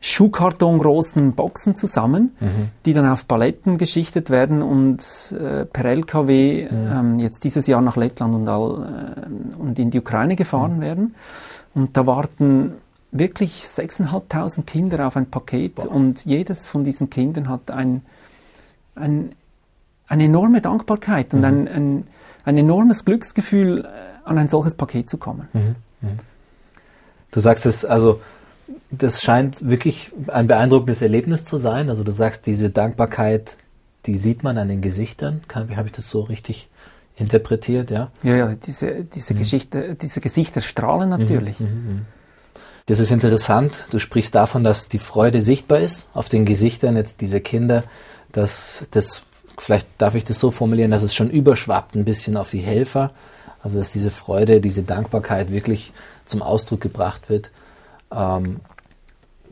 Schuhkarton-großen 0.00 1.32
Boxen 1.32 1.74
zusammen, 1.74 2.36
mhm. 2.38 2.68
die 2.84 2.92
dann 2.92 3.06
auf 3.06 3.26
Paletten 3.26 3.78
geschichtet 3.78 4.30
werden 4.30 4.62
und 4.62 5.02
äh, 5.32 5.64
per 5.64 5.86
LKW 5.86 6.68
mhm. 6.70 6.92
ähm, 6.92 7.18
jetzt 7.18 7.44
dieses 7.44 7.66
Jahr 7.66 7.80
nach 7.80 7.96
Lettland 7.96 8.34
und, 8.34 8.48
all, 8.48 9.26
äh, 9.26 9.56
und 9.56 9.78
in 9.78 9.90
die 9.90 9.98
Ukraine 9.98 10.36
gefahren 10.36 10.76
mhm. 10.76 10.80
werden. 10.80 11.14
Und 11.74 11.96
da 11.96 12.06
warten 12.06 12.74
wirklich 13.10 13.64
6.500 13.64 14.62
Kinder 14.62 15.06
auf 15.06 15.16
ein 15.16 15.30
Paket 15.30 15.76
Boah. 15.76 15.90
und 15.90 16.24
jedes 16.24 16.68
von 16.68 16.84
diesen 16.84 17.10
Kindern 17.10 17.48
hat 17.48 17.70
ein, 17.70 18.02
ein, 18.94 19.34
eine 20.08 20.24
enorme 20.24 20.60
Dankbarkeit 20.60 21.34
und 21.34 21.40
mhm. 21.40 21.44
ein, 21.44 21.68
ein, 21.68 22.06
ein, 22.44 22.58
enormes 22.58 23.04
Glücksgefühl, 23.04 23.84
äh, 23.84 23.88
an 24.24 24.38
ein 24.38 24.48
solches 24.48 24.74
Paket 24.74 25.08
zu 25.08 25.18
kommen. 25.18 25.48
Mhm. 25.52 25.76
Mhm. 26.00 26.16
Du 27.30 27.40
sagst 27.40 27.66
es, 27.66 27.84
also 27.84 28.20
das 28.90 29.22
scheint 29.22 29.68
wirklich 29.68 30.12
ein 30.28 30.46
beeindruckendes 30.46 31.02
Erlebnis 31.02 31.44
zu 31.44 31.58
sein. 31.58 31.88
Also 31.88 32.04
du 32.04 32.12
sagst, 32.12 32.46
diese 32.46 32.70
Dankbarkeit, 32.70 33.56
die 34.06 34.18
sieht 34.18 34.42
man 34.42 34.58
an 34.58 34.68
den 34.68 34.80
Gesichtern. 34.80 35.42
Habe 35.54 35.86
ich 35.86 35.92
das 35.92 36.08
so 36.08 36.22
richtig 36.22 36.68
interpretiert, 37.16 37.90
ja? 37.90 38.10
Ja, 38.22 38.36
ja, 38.36 38.54
diese, 38.54 39.04
diese, 39.04 39.34
mhm. 39.34 39.38
Geschichte, 39.38 39.94
diese 39.94 40.20
Gesichter 40.20 40.60
strahlen 40.60 41.08
natürlich. 41.08 41.60
Mhm. 41.60 42.06
Das 42.86 43.00
ist 43.00 43.10
interessant. 43.10 43.86
Du 43.90 43.98
sprichst 43.98 44.34
davon, 44.34 44.62
dass 44.62 44.88
die 44.88 45.00
Freude 45.00 45.42
sichtbar 45.42 45.80
ist 45.80 46.08
auf 46.14 46.28
den 46.28 46.44
Gesichtern 46.44 46.96
jetzt 46.96 47.20
dieser 47.20 47.40
Kinder, 47.40 47.82
dass 48.30 48.86
das, 48.92 49.24
vielleicht 49.58 49.88
darf 49.98 50.14
ich 50.14 50.24
das 50.24 50.38
so 50.38 50.50
formulieren, 50.50 50.90
dass 50.90 51.02
es 51.02 51.14
schon 51.14 51.30
überschwappt 51.30 51.94
ein 51.94 52.04
bisschen 52.04 52.36
auf 52.36 52.50
die 52.50 52.60
Helfer. 52.60 53.12
Also, 53.62 53.78
dass 53.78 53.90
diese 53.90 54.10
Freude, 54.10 54.60
diese 54.60 54.82
Dankbarkeit 54.82 55.50
wirklich 55.50 55.92
zum 56.24 56.42
Ausdruck 56.42 56.80
gebracht 56.80 57.28
wird. 57.28 57.50
Ähm, 58.12 58.60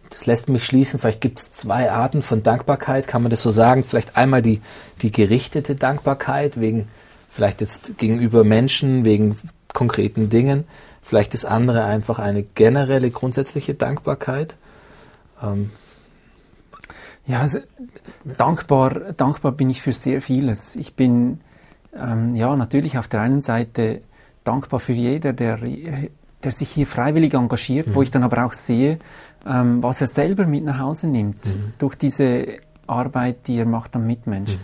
das 0.08 0.26
lässt 0.26 0.48
mich 0.48 0.64
schließen, 0.64 1.00
vielleicht 1.00 1.20
gibt 1.20 1.40
es 1.40 1.52
zwei 1.52 1.90
Arten 1.90 2.22
von 2.22 2.44
Dankbarkeit, 2.44 3.08
kann 3.08 3.22
man 3.22 3.30
das 3.30 3.42
so 3.42 3.50
sagen? 3.50 3.82
Vielleicht 3.82 4.16
einmal 4.16 4.42
die, 4.42 4.60
die 5.02 5.10
gerichtete 5.10 5.74
Dankbarkeit, 5.74 6.60
wegen 6.60 6.86
vielleicht 7.28 7.60
jetzt 7.60 7.98
gegenüber 7.98 8.44
Menschen, 8.44 9.04
wegen 9.04 9.36
konkreten 9.72 10.28
Dingen. 10.28 10.64
Vielleicht 11.02 11.34
das 11.34 11.44
andere 11.44 11.84
einfach 11.84 12.20
eine 12.20 12.44
generelle, 12.44 13.10
grundsätzliche 13.10 13.74
Dankbarkeit. 13.74 14.54
Ähm, 15.42 15.70
ja, 17.26 17.40
also, 17.40 17.60
dankbar, 18.36 19.12
dankbar 19.16 19.52
bin 19.52 19.70
ich 19.70 19.82
für 19.82 19.92
sehr 19.92 20.20
vieles. 20.20 20.76
Ich 20.76 20.94
bin 20.94 21.40
ähm, 21.96 22.34
ja 22.34 22.54
natürlich 22.54 22.98
auf 22.98 23.08
der 23.08 23.20
einen 23.20 23.40
Seite 23.40 24.02
dankbar 24.44 24.80
für 24.80 24.92
jeder, 24.92 25.32
der, 25.32 25.58
der 25.58 26.52
sich 26.52 26.70
hier 26.70 26.86
freiwillig 26.86 27.34
engagiert, 27.34 27.88
mhm. 27.88 27.94
wo 27.94 28.02
ich 28.02 28.10
dann 28.10 28.22
aber 28.22 28.44
auch 28.44 28.52
sehe, 28.52 28.98
ähm, 29.46 29.82
was 29.82 30.00
er 30.00 30.06
selber 30.06 30.46
mit 30.46 30.64
nach 30.64 30.78
Hause 30.78 31.06
nimmt 31.06 31.46
mhm. 31.46 31.72
durch 31.78 31.94
diese 31.94 32.58
Arbeit, 32.86 33.46
die 33.46 33.56
er 33.56 33.66
macht 33.66 33.96
am 33.96 34.06
Mitmensch. 34.06 34.52
Mhm. 34.52 34.60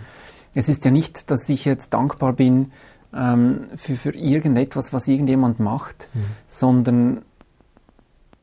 Es 0.53 0.69
ist 0.69 0.85
ja 0.85 0.91
nicht, 0.91 1.31
dass 1.31 1.47
ich 1.49 1.65
jetzt 1.65 1.93
dankbar 1.93 2.33
bin 2.33 2.71
ähm, 3.13 3.69
für, 3.75 3.95
für 3.95 4.13
irgendetwas, 4.13 4.93
was 4.93 5.07
irgendjemand 5.07 5.59
macht, 5.59 6.09
mhm. 6.13 6.25
sondern 6.47 7.21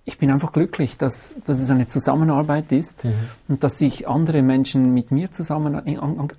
ich 0.08 0.16
bin 0.16 0.30
einfach 0.30 0.52
glücklich, 0.52 0.96
dass, 0.96 1.36
dass 1.44 1.60
es 1.60 1.68
eine 1.70 1.86
Zusammenarbeit 1.86 2.72
ist 2.72 3.04
mhm. 3.04 3.12
und 3.46 3.62
dass 3.62 3.76
sich 3.76 4.08
andere 4.08 4.40
Menschen 4.40 4.94
mit 4.94 5.10
mir 5.10 5.30
zusammen 5.30 5.74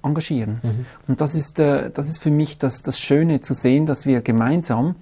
engagieren. 0.02 0.60
Mhm. 0.64 0.86
Und 1.08 1.22
das 1.22 1.36
ist, 1.36 1.60
äh, 1.60 1.92
das 1.92 2.10
ist 2.10 2.22
für 2.22 2.32
mich 2.32 2.58
das, 2.58 2.82
das 2.82 3.00
Schöne 3.00 3.42
zu 3.42 3.54
sehen, 3.54 3.86
dass 3.86 4.08
wir 4.08 4.22
gemeinsam 4.22 4.96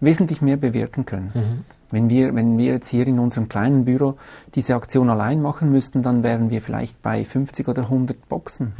wesentlich 0.00 0.40
mehr 0.40 0.56
bewirken 0.56 1.04
können. 1.04 1.32
Mhm. 1.34 1.64
Wenn 1.90 2.08
wir, 2.08 2.34
wenn 2.34 2.56
wir 2.56 2.72
jetzt 2.72 2.88
hier 2.88 3.06
in 3.06 3.18
unserem 3.18 3.50
kleinen 3.50 3.84
Büro 3.84 4.16
diese 4.54 4.74
Aktion 4.74 5.10
allein 5.10 5.42
machen 5.42 5.70
müssten, 5.70 6.02
dann 6.02 6.22
wären 6.22 6.48
wir 6.48 6.62
vielleicht 6.62 7.02
bei 7.02 7.26
50 7.26 7.68
oder 7.68 7.82
100 7.82 8.26
Boxen. 8.28 8.72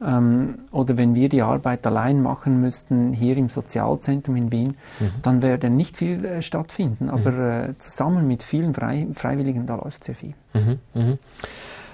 Mhm. 0.00 0.06
Ähm, 0.06 0.58
oder 0.70 0.96
wenn 0.96 1.14
wir 1.14 1.28
die 1.28 1.42
Arbeit 1.42 1.86
allein 1.86 2.22
machen 2.22 2.60
müssten, 2.60 3.12
hier 3.12 3.36
im 3.36 3.48
Sozialzentrum 3.48 4.36
in 4.36 4.52
Wien, 4.52 4.76
mhm. 4.98 5.12
dann 5.22 5.42
würde 5.42 5.70
nicht 5.70 5.96
viel 5.96 6.24
äh, 6.24 6.42
stattfinden. 6.42 7.10
Aber 7.10 7.30
mhm. 7.30 7.70
äh, 7.70 7.78
zusammen 7.78 8.26
mit 8.26 8.42
vielen 8.42 8.74
Frei 8.74 9.06
Freiwilligen, 9.14 9.66
da 9.66 9.76
läuft 9.76 10.04
sehr 10.04 10.14
viel. 10.14 10.34
Mhm. 10.54 10.78
mhm. 10.94 11.18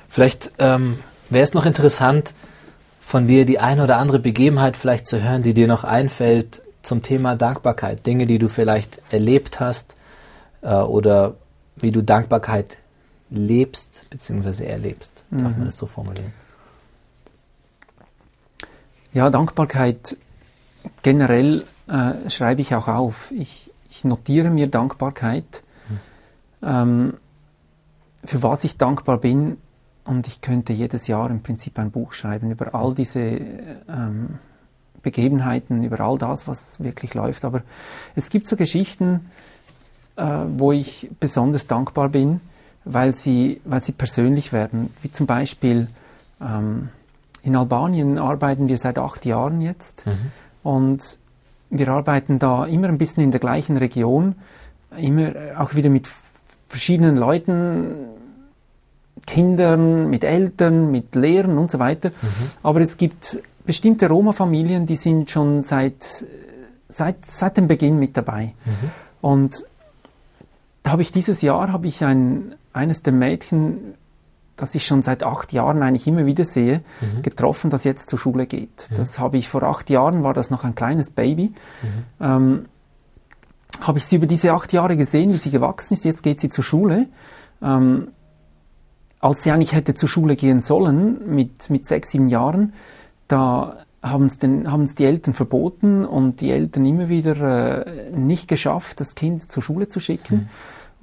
Vielleicht 0.08 0.52
ähm, 0.58 0.98
wäre 1.30 1.44
es 1.44 1.52
noch 1.52 1.66
interessant, 1.66 2.32
von 3.00 3.26
dir 3.26 3.44
die 3.44 3.58
eine 3.58 3.84
oder 3.84 3.98
andere 3.98 4.18
Begebenheit 4.18 4.76
vielleicht 4.76 5.06
zu 5.06 5.22
hören, 5.22 5.42
die 5.42 5.52
dir 5.52 5.68
noch 5.68 5.84
einfällt 5.84 6.62
zum 6.82 7.02
Thema 7.02 7.36
Dankbarkeit. 7.36 8.06
Dinge, 8.06 8.26
die 8.26 8.38
du 8.38 8.48
vielleicht 8.48 9.02
erlebt 9.10 9.60
hast 9.60 9.96
äh, 10.62 10.74
oder 10.74 11.34
wie 11.76 11.90
du 11.90 12.02
Dankbarkeit 12.02 12.78
lebst 13.30 14.06
bzw. 14.10 14.64
erlebst. 14.64 15.12
Darf 15.30 15.52
man 15.52 15.60
mhm. 15.60 15.64
das 15.66 15.76
so 15.76 15.86
formulieren? 15.86 16.32
Ja, 19.16 19.30
Dankbarkeit 19.30 20.14
generell 21.00 21.64
äh, 21.88 22.28
schreibe 22.28 22.60
ich 22.60 22.74
auch 22.74 22.86
auf. 22.86 23.30
Ich, 23.30 23.70
ich 23.88 24.04
notiere 24.04 24.50
mir 24.50 24.66
Dankbarkeit, 24.66 25.62
mhm. 25.88 25.98
ähm, 26.62 27.14
für 28.22 28.42
was 28.42 28.64
ich 28.64 28.76
dankbar 28.76 29.16
bin. 29.16 29.56
Und 30.04 30.26
ich 30.26 30.42
könnte 30.42 30.74
jedes 30.74 31.06
Jahr 31.06 31.30
im 31.30 31.42
Prinzip 31.42 31.78
ein 31.78 31.92
Buch 31.92 32.12
schreiben 32.12 32.50
über 32.50 32.74
all 32.74 32.92
diese 32.92 33.20
ähm, 33.20 34.38
Begebenheiten, 35.00 35.82
über 35.82 36.00
all 36.00 36.18
das, 36.18 36.46
was 36.46 36.80
wirklich 36.80 37.14
läuft. 37.14 37.46
Aber 37.46 37.62
es 38.16 38.28
gibt 38.28 38.46
so 38.46 38.54
Geschichten, 38.54 39.30
äh, 40.16 40.26
wo 40.46 40.72
ich 40.72 41.08
besonders 41.18 41.66
dankbar 41.66 42.10
bin, 42.10 42.42
weil 42.84 43.14
sie, 43.14 43.62
weil 43.64 43.80
sie 43.80 43.92
persönlich 43.92 44.52
werden. 44.52 44.92
Wie 45.00 45.10
zum 45.10 45.26
Beispiel 45.26 45.88
ähm, 46.38 46.90
in 47.46 47.54
Albanien 47.54 48.18
arbeiten 48.18 48.68
wir 48.68 48.76
seit 48.76 48.98
acht 48.98 49.24
Jahren 49.24 49.60
jetzt 49.60 50.04
mhm. 50.04 50.32
und 50.64 51.18
wir 51.70 51.88
arbeiten 51.88 52.38
da 52.38 52.66
immer 52.66 52.88
ein 52.88 52.98
bisschen 52.98 53.22
in 53.22 53.30
der 53.30 53.40
gleichen 53.40 53.76
Region, 53.76 54.34
immer 54.96 55.32
auch 55.56 55.74
wieder 55.74 55.88
mit 55.88 56.10
verschiedenen 56.66 57.16
Leuten, 57.16 57.94
Kindern, 59.26 60.10
mit 60.10 60.24
Eltern, 60.24 60.90
mit 60.90 61.14
Lehrern 61.14 61.56
und 61.58 61.70
so 61.70 61.78
weiter. 61.78 62.10
Mhm. 62.10 62.50
Aber 62.62 62.80
es 62.80 62.96
gibt 62.96 63.40
bestimmte 63.64 64.08
Roma-Familien, 64.08 64.86
die 64.86 64.96
sind 64.96 65.30
schon 65.30 65.62
seit, 65.62 66.26
seit, 66.88 67.26
seit 67.26 67.56
dem 67.56 67.68
Beginn 67.68 67.98
mit 67.98 68.16
dabei. 68.16 68.54
Mhm. 68.64 68.90
Und 69.20 69.66
da 70.82 70.92
habe 70.92 71.02
ich 71.02 71.12
dieses 71.12 71.42
Jahr 71.42 71.72
habe 71.72 71.86
ich 71.86 72.04
ein, 72.04 72.54
eines 72.72 73.02
der 73.02 73.12
Mädchen 73.12 73.94
das 74.56 74.74
ich 74.74 74.86
schon 74.86 75.02
seit 75.02 75.22
acht 75.22 75.52
Jahren 75.52 75.82
eigentlich 75.82 76.06
immer 76.06 76.26
wieder 76.26 76.44
sehe, 76.44 76.82
mhm. 77.00 77.22
getroffen, 77.22 77.70
das 77.70 77.84
jetzt 77.84 78.08
zur 78.08 78.18
Schule 78.18 78.46
geht. 78.46 78.88
Mhm. 78.90 78.96
Das 78.96 79.18
habe 79.18 79.36
ich 79.36 79.48
vor 79.48 79.62
acht 79.62 79.90
Jahren, 79.90 80.22
war 80.22 80.34
das 80.34 80.50
noch 80.50 80.64
ein 80.64 80.74
kleines 80.74 81.10
Baby. 81.10 81.52
Mhm. 81.82 82.24
Ähm, 82.24 82.64
habe 83.80 83.98
ich 83.98 84.06
sie 84.06 84.16
über 84.16 84.26
diese 84.26 84.52
acht 84.52 84.72
Jahre 84.72 84.96
gesehen, 84.96 85.32
wie 85.32 85.36
sie 85.36 85.50
gewachsen 85.50 85.94
ist. 85.94 86.04
Jetzt 86.04 86.22
geht 86.22 86.40
sie 86.40 86.48
zur 86.48 86.64
Schule. 86.64 87.08
Ähm, 87.62 88.08
als 89.20 89.42
sie 89.42 89.50
eigentlich 89.50 89.72
hätte 89.72 89.94
zur 89.94 90.08
Schule 90.08 90.36
gehen 90.36 90.60
sollen, 90.60 91.34
mit, 91.34 91.68
mit 91.70 91.86
sechs, 91.86 92.10
sieben 92.10 92.28
Jahren, 92.28 92.74
da 93.28 93.78
haben 94.02 94.26
es, 94.26 94.38
den, 94.38 94.70
haben 94.70 94.84
es 94.84 94.94
die 94.94 95.04
Eltern 95.04 95.34
verboten 95.34 96.04
und 96.04 96.40
die 96.40 96.50
Eltern 96.50 96.84
immer 96.86 97.08
wieder 97.08 97.86
äh, 97.86 98.10
nicht 98.10 98.48
geschafft, 98.48 99.00
das 99.00 99.14
Kind 99.14 99.50
zur 99.50 99.62
Schule 99.62 99.88
zu 99.88 100.00
schicken. 100.00 100.36
Mhm. 100.36 100.48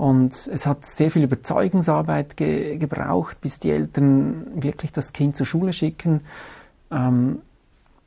Und 0.03 0.33
es 0.33 0.65
hat 0.65 0.85
sehr 0.85 1.11
viel 1.11 1.23
Überzeugungsarbeit 1.23 2.35
ge 2.35 2.77
gebraucht, 2.77 3.39
bis 3.39 3.59
die 3.61 3.71
Eltern 3.71 4.47
wirklich 4.61 4.91
das 4.91 5.13
Kind 5.13 5.37
zur 5.37 5.45
Schule 5.45 5.71
schicken. 5.71 6.23
Ähm, 6.91 7.39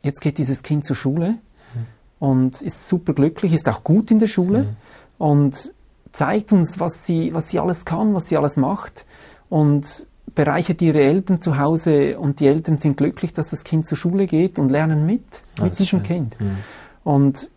jetzt 0.02 0.20
geht 0.20 0.36
dieses 0.36 0.62
Kind 0.62 0.84
zur 0.84 0.94
Schule 0.94 1.30
mhm. 1.30 1.86
und 2.18 2.60
ist 2.60 2.86
super 2.86 3.14
glücklich, 3.14 3.54
ist 3.54 3.66
auch 3.66 3.82
gut 3.82 4.10
in 4.10 4.18
der 4.18 4.26
Schule 4.26 4.64
mhm. 4.64 4.76
und 5.16 5.72
zeigt 6.12 6.52
uns, 6.52 6.78
was 6.78 7.06
sie, 7.06 7.32
was 7.32 7.48
sie 7.48 7.60
alles 7.60 7.86
kann, 7.86 8.12
was 8.12 8.28
sie 8.28 8.36
alles 8.36 8.58
macht 8.58 9.06
und 9.48 10.06
bereichert 10.34 10.82
ihre 10.82 11.00
Eltern 11.00 11.40
zu 11.40 11.56
Hause 11.56 12.18
und 12.18 12.40
die 12.40 12.46
Eltern 12.46 12.76
sind 12.76 12.98
glücklich, 12.98 13.32
dass 13.32 13.48
das 13.48 13.64
Kind 13.64 13.86
zur 13.86 13.96
Schule 13.96 14.26
geht 14.26 14.58
und 14.58 14.68
lernen 14.68 15.06
mit, 15.06 15.24
mit 15.62 15.78
diesem 15.78 16.00
schön. 16.00 16.02
Kind. 16.02 16.40
Mhm. 16.42 16.58
Und 17.04 17.48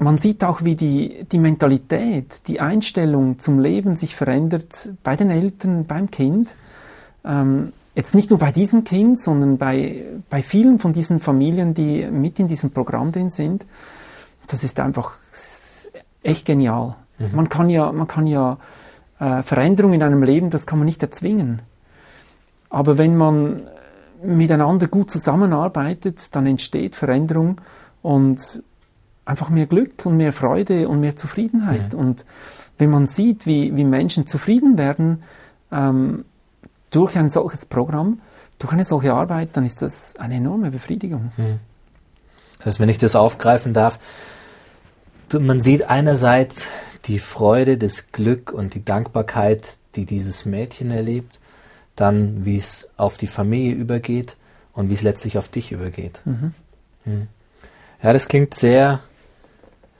man 0.00 0.18
sieht 0.18 0.42
auch, 0.44 0.64
wie 0.64 0.76
die, 0.76 1.24
die 1.30 1.38
Mentalität, 1.38 2.48
die 2.48 2.60
Einstellung 2.60 3.38
zum 3.38 3.58
Leben 3.58 3.94
sich 3.94 4.16
verändert 4.16 4.92
bei 5.02 5.14
den 5.14 5.30
Eltern, 5.30 5.84
beim 5.84 6.10
Kind. 6.10 6.54
Ähm, 7.24 7.68
jetzt 7.94 8.14
nicht 8.14 8.30
nur 8.30 8.38
bei 8.38 8.50
diesem 8.50 8.84
Kind, 8.84 9.20
sondern 9.20 9.58
bei, 9.58 10.04
bei 10.30 10.42
vielen 10.42 10.78
von 10.78 10.92
diesen 10.92 11.20
Familien, 11.20 11.74
die 11.74 12.06
mit 12.10 12.38
in 12.38 12.48
diesem 12.48 12.70
Programm 12.70 13.12
drin 13.12 13.30
sind. 13.30 13.66
Das 14.46 14.64
ist 14.64 14.80
einfach 14.80 15.12
echt 16.22 16.46
genial. 16.46 16.96
Mhm. 17.18 17.28
Man 17.32 17.48
kann 17.50 17.68
ja, 17.68 17.92
man 17.92 18.08
kann 18.08 18.26
ja 18.26 18.56
äh, 19.18 19.42
Veränderung 19.42 19.92
in 19.92 20.02
einem 20.02 20.22
Leben, 20.22 20.48
das 20.48 20.66
kann 20.66 20.78
man 20.78 20.86
nicht 20.86 21.02
erzwingen. 21.02 21.60
Aber 22.70 22.96
wenn 22.96 23.16
man 23.16 23.64
miteinander 24.22 24.86
gut 24.88 25.10
zusammenarbeitet, 25.10 26.34
dann 26.34 26.46
entsteht 26.46 26.96
Veränderung 26.96 27.60
und 28.02 28.62
einfach 29.30 29.48
mehr 29.48 29.66
Glück 29.66 30.04
und 30.04 30.16
mehr 30.16 30.32
Freude 30.32 30.88
und 30.88 31.00
mehr 31.00 31.16
Zufriedenheit. 31.16 31.92
Mhm. 31.92 31.98
Und 31.98 32.24
wenn 32.78 32.90
man 32.90 33.06
sieht, 33.06 33.46
wie, 33.46 33.74
wie 33.76 33.84
Menschen 33.84 34.26
zufrieden 34.26 34.76
werden 34.76 35.22
ähm, 35.70 36.24
durch 36.90 37.16
ein 37.16 37.30
solches 37.30 37.64
Programm, 37.64 38.20
durch 38.58 38.72
eine 38.72 38.84
solche 38.84 39.14
Arbeit, 39.14 39.50
dann 39.52 39.64
ist 39.64 39.82
das 39.82 40.16
eine 40.16 40.34
enorme 40.34 40.70
Befriedigung. 40.70 41.32
Mhm. 41.36 41.60
Das 42.58 42.66
heißt, 42.66 42.80
wenn 42.80 42.88
ich 42.88 42.98
das 42.98 43.14
aufgreifen 43.14 43.72
darf, 43.72 43.98
man 45.38 45.62
sieht 45.62 45.88
einerseits 45.88 46.66
die 47.04 47.20
Freude, 47.20 47.78
das 47.78 48.10
Glück 48.10 48.52
und 48.52 48.74
die 48.74 48.84
Dankbarkeit, 48.84 49.78
die 49.94 50.04
dieses 50.04 50.44
Mädchen 50.44 50.90
erlebt, 50.90 51.38
dann 51.94 52.44
wie 52.44 52.56
es 52.56 52.90
auf 52.96 53.16
die 53.16 53.28
Familie 53.28 53.74
übergeht 53.74 54.36
und 54.72 54.90
wie 54.90 54.94
es 54.94 55.02
letztlich 55.02 55.38
auf 55.38 55.48
dich 55.48 55.70
übergeht. 55.70 56.20
Mhm. 56.24 56.52
Mhm. 57.04 57.28
Ja, 58.02 58.12
das 58.12 58.28
klingt 58.28 58.54
sehr 58.54 59.00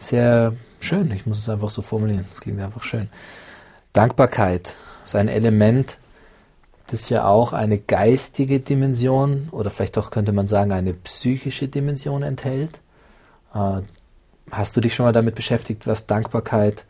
sehr 0.00 0.54
schön. 0.80 1.10
Ich 1.12 1.26
muss 1.26 1.38
es 1.38 1.48
einfach 1.48 1.70
so 1.70 1.82
formulieren. 1.82 2.24
Es 2.34 2.40
klingt 2.40 2.60
einfach 2.60 2.82
schön. 2.82 3.08
Dankbarkeit 3.92 4.76
ist 5.04 5.14
ein 5.14 5.28
Element, 5.28 5.98
das 6.88 7.08
ja 7.08 7.24
auch 7.24 7.52
eine 7.52 7.78
geistige 7.78 8.60
Dimension 8.60 9.48
oder 9.52 9.70
vielleicht 9.70 9.98
auch 9.98 10.10
könnte 10.10 10.32
man 10.32 10.48
sagen 10.48 10.72
eine 10.72 10.94
psychische 10.94 11.68
Dimension 11.68 12.22
enthält. 12.22 12.80
Äh, 13.54 13.82
hast 14.50 14.76
du 14.76 14.80
dich 14.80 14.94
schon 14.94 15.06
mal 15.06 15.12
damit 15.12 15.34
beschäftigt, 15.34 15.86
was 15.86 16.06
Dankbarkeit 16.06 16.84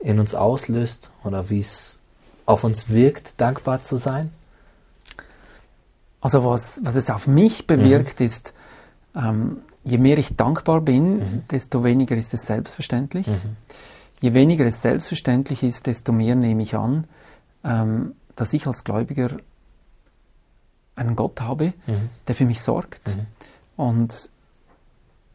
in 0.00 0.18
uns 0.18 0.34
auslöst 0.34 1.10
oder 1.22 1.50
wie 1.50 1.60
es 1.60 1.98
auf 2.46 2.64
uns 2.64 2.88
wirkt, 2.88 3.40
dankbar 3.40 3.82
zu 3.82 3.96
sein? 3.96 4.32
Also 6.20 6.44
was, 6.44 6.80
was 6.84 6.94
es 6.94 7.10
auf 7.10 7.26
mich 7.26 7.66
bewirkt, 7.66 8.20
mhm. 8.20 8.26
ist, 8.26 8.54
ähm, 9.14 9.58
je 9.84 9.98
mehr 9.98 10.18
ich 10.18 10.36
dankbar 10.36 10.80
bin, 10.80 11.18
mhm. 11.18 11.42
desto 11.50 11.84
weniger 11.84 12.16
ist 12.16 12.34
es 12.34 12.46
selbstverständlich. 12.46 13.26
Mhm. 13.26 13.56
Je 14.20 14.34
weniger 14.34 14.64
es 14.66 14.82
selbstverständlich 14.82 15.62
ist, 15.62 15.86
desto 15.86 16.12
mehr 16.12 16.34
nehme 16.34 16.62
ich 16.62 16.74
an, 16.74 17.06
ähm, 17.62 18.14
dass 18.36 18.52
ich 18.52 18.66
als 18.66 18.84
Gläubiger 18.84 19.36
einen 20.96 21.16
Gott 21.16 21.40
habe, 21.40 21.74
mhm. 21.86 22.10
der 22.26 22.34
für 22.34 22.46
mich 22.46 22.62
sorgt. 22.62 23.08
Mhm. 23.08 23.26
Und 23.76 24.30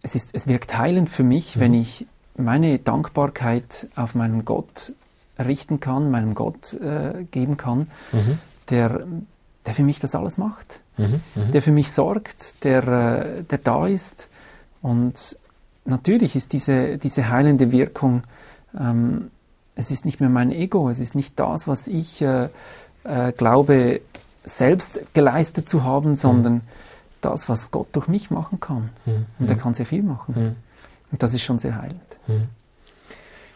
es, 0.01 0.15
ist, 0.15 0.29
es 0.33 0.47
wirkt 0.47 0.77
heilend 0.77 1.09
für 1.09 1.23
mich, 1.23 1.59
wenn 1.59 1.71
mhm. 1.71 1.81
ich 1.81 2.07
meine 2.37 2.79
Dankbarkeit 2.79 3.87
auf 3.95 4.15
meinen 4.15 4.45
Gott 4.45 4.93
richten 5.37 5.79
kann, 5.79 6.11
meinem 6.11 6.35
Gott 6.35 6.73
äh, 6.73 7.25
geben 7.31 7.57
kann, 7.57 7.89
mhm. 8.11 8.39
der, 8.69 9.05
der 9.65 9.73
für 9.73 9.83
mich 9.83 9.99
das 9.99 10.15
alles 10.15 10.37
macht, 10.37 10.79
mhm. 10.97 11.21
Mhm. 11.35 11.51
der 11.51 11.61
für 11.61 11.71
mich 11.71 11.91
sorgt, 11.91 12.63
der, 12.63 12.87
äh, 12.87 13.43
der 13.43 13.57
da 13.57 13.87
ist. 13.87 14.29
Und 14.81 15.37
natürlich 15.85 16.35
ist 16.35 16.53
diese, 16.53 16.97
diese 16.97 17.29
heilende 17.29 17.71
Wirkung, 17.71 18.23
ähm, 18.77 19.31
es 19.75 19.91
ist 19.91 20.05
nicht 20.05 20.19
mehr 20.19 20.29
mein 20.29 20.51
Ego, 20.51 20.89
es 20.89 20.99
ist 20.99 21.15
nicht 21.15 21.39
das, 21.39 21.67
was 21.67 21.87
ich 21.87 22.21
äh, 22.21 22.49
äh, 23.03 23.31
glaube, 23.31 24.01
selbst 24.43 25.01
geleistet 25.13 25.69
zu 25.69 25.83
haben, 25.83 26.15
sondern 26.15 26.53
mhm. 26.53 26.61
das, 27.21 27.49
was 27.49 27.71
Gott 27.71 27.87
durch 27.93 28.07
mich 28.07 28.31
machen 28.31 28.59
kann. 28.59 28.89
Mhm. 29.05 29.25
Und 29.39 29.49
er 29.49 29.55
kann 29.55 29.73
sehr 29.73 29.85
viel 29.85 30.03
machen. 30.03 30.35
Mhm. 30.37 30.55
Und 31.11 31.23
das 31.23 31.33
ist 31.33 31.43
schon 31.43 31.59
sehr 31.59 31.75
heilend. 31.75 32.01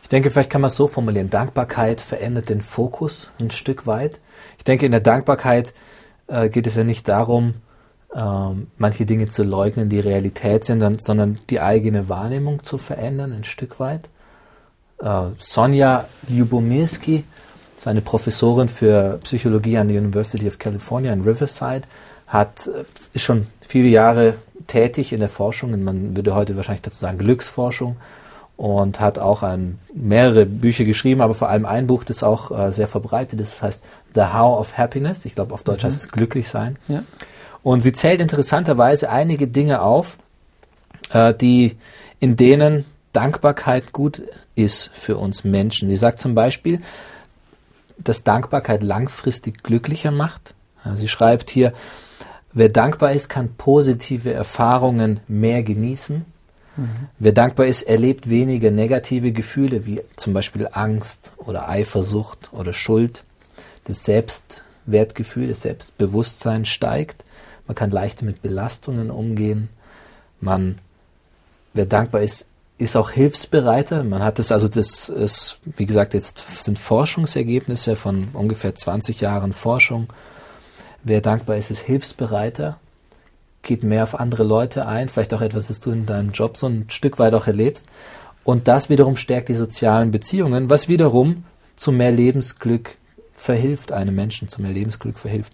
Ich 0.03 0.10
denke, 0.10 0.29
vielleicht 0.29 0.50
kann 0.50 0.62
man 0.62 0.67
es 0.67 0.75
so 0.75 0.88
formulieren. 0.88 1.29
Dankbarkeit 1.29 2.01
verändert 2.01 2.50
den 2.50 2.62
Fokus 2.62 3.31
ein 3.39 3.50
Stück 3.50 3.88
weit. 3.88 4.19
Ich 4.57 4.63
denke, 4.63 4.86
in 4.86 4.91
der 4.91 5.01
Dankbarkeit 5.01 5.74
äh, 6.27 6.50
geht 6.50 6.67
es 6.67 6.75
ja 6.75 6.83
nicht 6.83 7.07
darum, 7.07 7.55
äh, 8.13 8.19
manche 8.77 9.05
Dinge 9.05 9.29
zu 9.29 9.43
leugnen, 9.43 9.89
die 9.89 10.01
Realität 10.01 10.65
sind, 10.65 11.01
sondern 11.01 11.39
die 11.50 11.62
eigene 11.62 12.10
Wahrnehmung 12.10 12.63
zu 12.63 12.77
verändern 12.77 13.31
ein 13.31 13.45
Stück 13.45 13.79
weit. 13.79 14.10
Äh, 15.00 15.27
Sonja 15.38 16.07
Lyubomirski, 16.27 17.24
seine 17.77 18.01
Professorin 18.01 18.67
für 18.67 19.19
Psychologie 19.24 19.77
an 19.77 19.88
der 19.88 20.00
University 20.00 20.48
of 20.48 20.60
California 20.60 21.13
in 21.13 21.22
Riverside, 21.22 21.83
hat, 22.27 22.67
äh, 22.67 22.83
ist 23.13 23.24
schon 23.24 23.48
viele 23.62 23.88
Jahre 23.88 24.36
tätig 24.67 25.13
in 25.13 25.22
der 25.22 25.29
Forschung, 25.29 25.81
man 25.83 26.15
würde 26.15 26.36
heute 26.36 26.57
wahrscheinlich 26.57 26.81
dazu 26.81 27.00
sagen 27.00 27.17
Glücksforschung, 27.17 27.95
und 28.63 29.01
hat 29.01 29.20
auch 29.20 29.43
ein, 29.43 29.77
mehrere 29.93 30.46
Bücher 30.46 30.86
geschrieben, 30.86 31.20
aber 31.20 31.34
vor 31.34 31.50
allem 31.50 31.65
ein 31.65 31.86
Buch, 31.86 32.05
das 32.05 32.24
auch 32.24 32.50
äh, 32.58 32.72
sehr 32.72 32.88
verbreitet 32.88 33.41
ist, 33.41 33.55
das 33.55 33.62
heißt 33.62 33.82
The 34.15 34.22
How 34.22 34.58
of 34.58 34.77
Happiness. 34.77 35.25
Ich 35.25 35.36
glaube, 35.36 35.53
auf 35.53 35.63
Deutsch 35.63 35.84
mhm. 35.84 35.88
heißt 35.88 35.98
es 35.98 36.08
glücklich 36.08 36.48
sein. 36.48 36.77
Ja. 36.88 37.03
Und 37.62 37.82
sie 37.82 37.91
zählt 37.91 38.22
interessanterweise 38.22 39.10
einige 39.10 39.50
Dinge 39.50 39.82
auf, 39.82 40.17
äh, 41.12 41.34
die, 41.34 41.75
in 42.22 42.38
denen 42.38 42.86
Dankbarkeit 43.12 43.91
gut 43.91 44.22
ist 44.55 44.91
für 44.93 45.17
uns 45.17 45.43
Menschen. 45.43 45.89
Sie 45.89 45.98
sagt 45.98 46.20
zum 46.22 46.34
Beispiel, 46.34 46.79
dass 47.98 48.24
Dankbarkeit 48.24 48.82
langfristig 48.82 49.62
glücklicher 49.63 50.12
macht. 50.12 50.55
Sie 50.93 51.10
schreibt 51.10 51.50
hier, 51.50 51.74
wer 52.53 52.70
dankbar 52.70 53.12
ist, 53.12 53.27
kann 53.27 53.55
positive 53.58 54.32
Erfahrungen 54.32 55.20
mehr 55.27 55.63
genießen. 55.63 56.24
Mhm. 56.75 57.08
Wer 57.20 57.32
dankbar 57.32 57.65
ist, 57.68 57.84
erlebt 57.84 58.30
weniger 58.30 58.72
negative 58.72 59.32
Gefühle 59.32 59.86
wie 59.86 60.01
zum 60.15 60.34
Beispiel 60.34 60.68
Angst 60.72 61.32
oder 61.38 61.70
Eifersucht 61.70 62.51
oder 62.53 62.74
Schuld. 62.74 63.24
Das 63.86 64.03
Selbstwertgefühl, 64.06 65.48
das 65.48 65.62
Selbstbewusstsein 65.62 66.65
steigt. 66.65 67.24
Man 67.68 67.75
kann 67.75 67.92
leichter 67.92 68.25
mit 68.25 68.42
Belastungen 68.42 69.12
umgehen. 69.12 69.70
Man, 70.39 70.80
wer 71.74 71.86
dankbar 71.86 72.22
ist, 72.22 72.48
ist 72.77 72.96
auch 72.96 73.12
hilfsbereiter. 73.12 74.03
Man 74.03 74.24
hat 74.24 74.39
es 74.39 74.51
also, 74.51 74.68
das 74.68 75.10
ist, 75.10 75.60
wie 75.65 75.86
gesagt, 75.86 76.13
jetzt 76.13 76.63
sind 76.63 76.80
Forschungsergebnisse 76.80 77.96
von 77.96 78.30
ungefähr 78.34 78.75
20 78.75 79.22
Jahren 79.22 79.53
Forschung. 79.53 80.08
Wer 81.03 81.22
dankbar 81.22 81.58
ist, 81.58 81.70
ist 81.70 81.82
hilfsbereiter, 81.82 82.80
geht 83.63 83.84
mehr 83.84 84.03
auf 84.03 84.20
andere 84.20 84.43
Leute 84.43 84.86
ein, 84.88 85.10
vielleicht 85.10 85.34
auch 85.34 85.41
etwas, 85.41 85.67
das 85.67 85.79
du 85.79 85.91
in 85.91 86.05
deinem 86.05 86.32
Job 86.32 86.58
so 86.58 86.67
ein 86.67 86.86
Stück 86.89 87.17
weit 87.17 87.34
auch 87.34 87.48
erlebst. 87.48 87.88
Und 88.43 88.67
das 88.67 88.89
wiederum 88.89 89.15
stärkt 89.15 89.50
die 89.50 89.55
sozialen 89.55 90.12
Beziehungen, 90.12 90.70
was 90.70 90.89
wiederum 90.89 91.46
zu 91.75 91.91
mehr 91.91 92.12
Lebensglück 92.12 92.98
verhilft, 93.34 93.91
einem 93.91 94.15
Menschen 94.15 94.50
zu 94.50 94.62
mehr 94.62 94.72
Lebensglück 94.72 95.17
verhilft. 95.17 95.53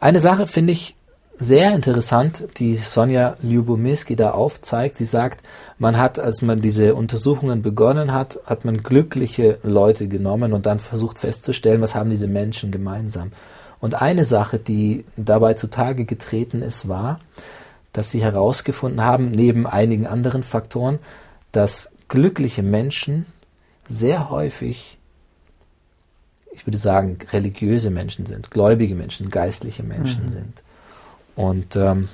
Eine 0.00 0.20
Sache 0.20 0.46
finde 0.46 0.72
ich 0.72 0.96
sehr 1.38 1.74
interessant, 1.74 2.44
die 2.58 2.76
Sonja 2.76 3.36
Lyubomirski 3.42 4.16
da 4.16 4.30
aufzeigt. 4.30 4.96
Sie 4.96 5.04
sagt, 5.04 5.42
man 5.78 5.98
hat, 5.98 6.18
als 6.18 6.40
man 6.42 6.60
diese 6.60 6.94
Untersuchungen 6.94 7.62
begonnen 7.62 8.12
hat, 8.12 8.38
hat 8.46 8.64
man 8.64 8.82
glückliche 8.82 9.58
Leute 9.62 10.08
genommen 10.08 10.52
und 10.52 10.66
dann 10.66 10.78
versucht 10.78 11.18
festzustellen, 11.18 11.80
was 11.80 11.94
haben 11.94 12.10
diese 12.10 12.28
Menschen 12.28 12.70
gemeinsam. 12.70 13.32
Und 13.82 14.00
eine 14.00 14.24
Sache, 14.24 14.60
die 14.60 15.04
dabei 15.16 15.54
zutage 15.54 16.04
getreten 16.04 16.62
ist, 16.62 16.86
war, 16.86 17.18
dass 17.92 18.12
sie 18.12 18.22
herausgefunden 18.22 19.04
haben, 19.04 19.32
neben 19.32 19.66
einigen 19.66 20.06
anderen 20.06 20.44
Faktoren, 20.44 21.00
dass 21.50 21.90
glückliche 22.06 22.62
Menschen 22.62 23.26
sehr 23.88 24.30
häufig, 24.30 24.98
ich 26.52 26.64
würde 26.64 26.78
sagen, 26.78 27.18
religiöse 27.32 27.90
Menschen 27.90 28.24
sind, 28.24 28.52
gläubige 28.52 28.94
Menschen, 28.94 29.30
geistliche 29.30 29.82
Menschen 29.82 30.26
mhm. 30.26 30.30
sind. 30.30 30.62
Und 31.34 31.74
ähm, 31.74 32.08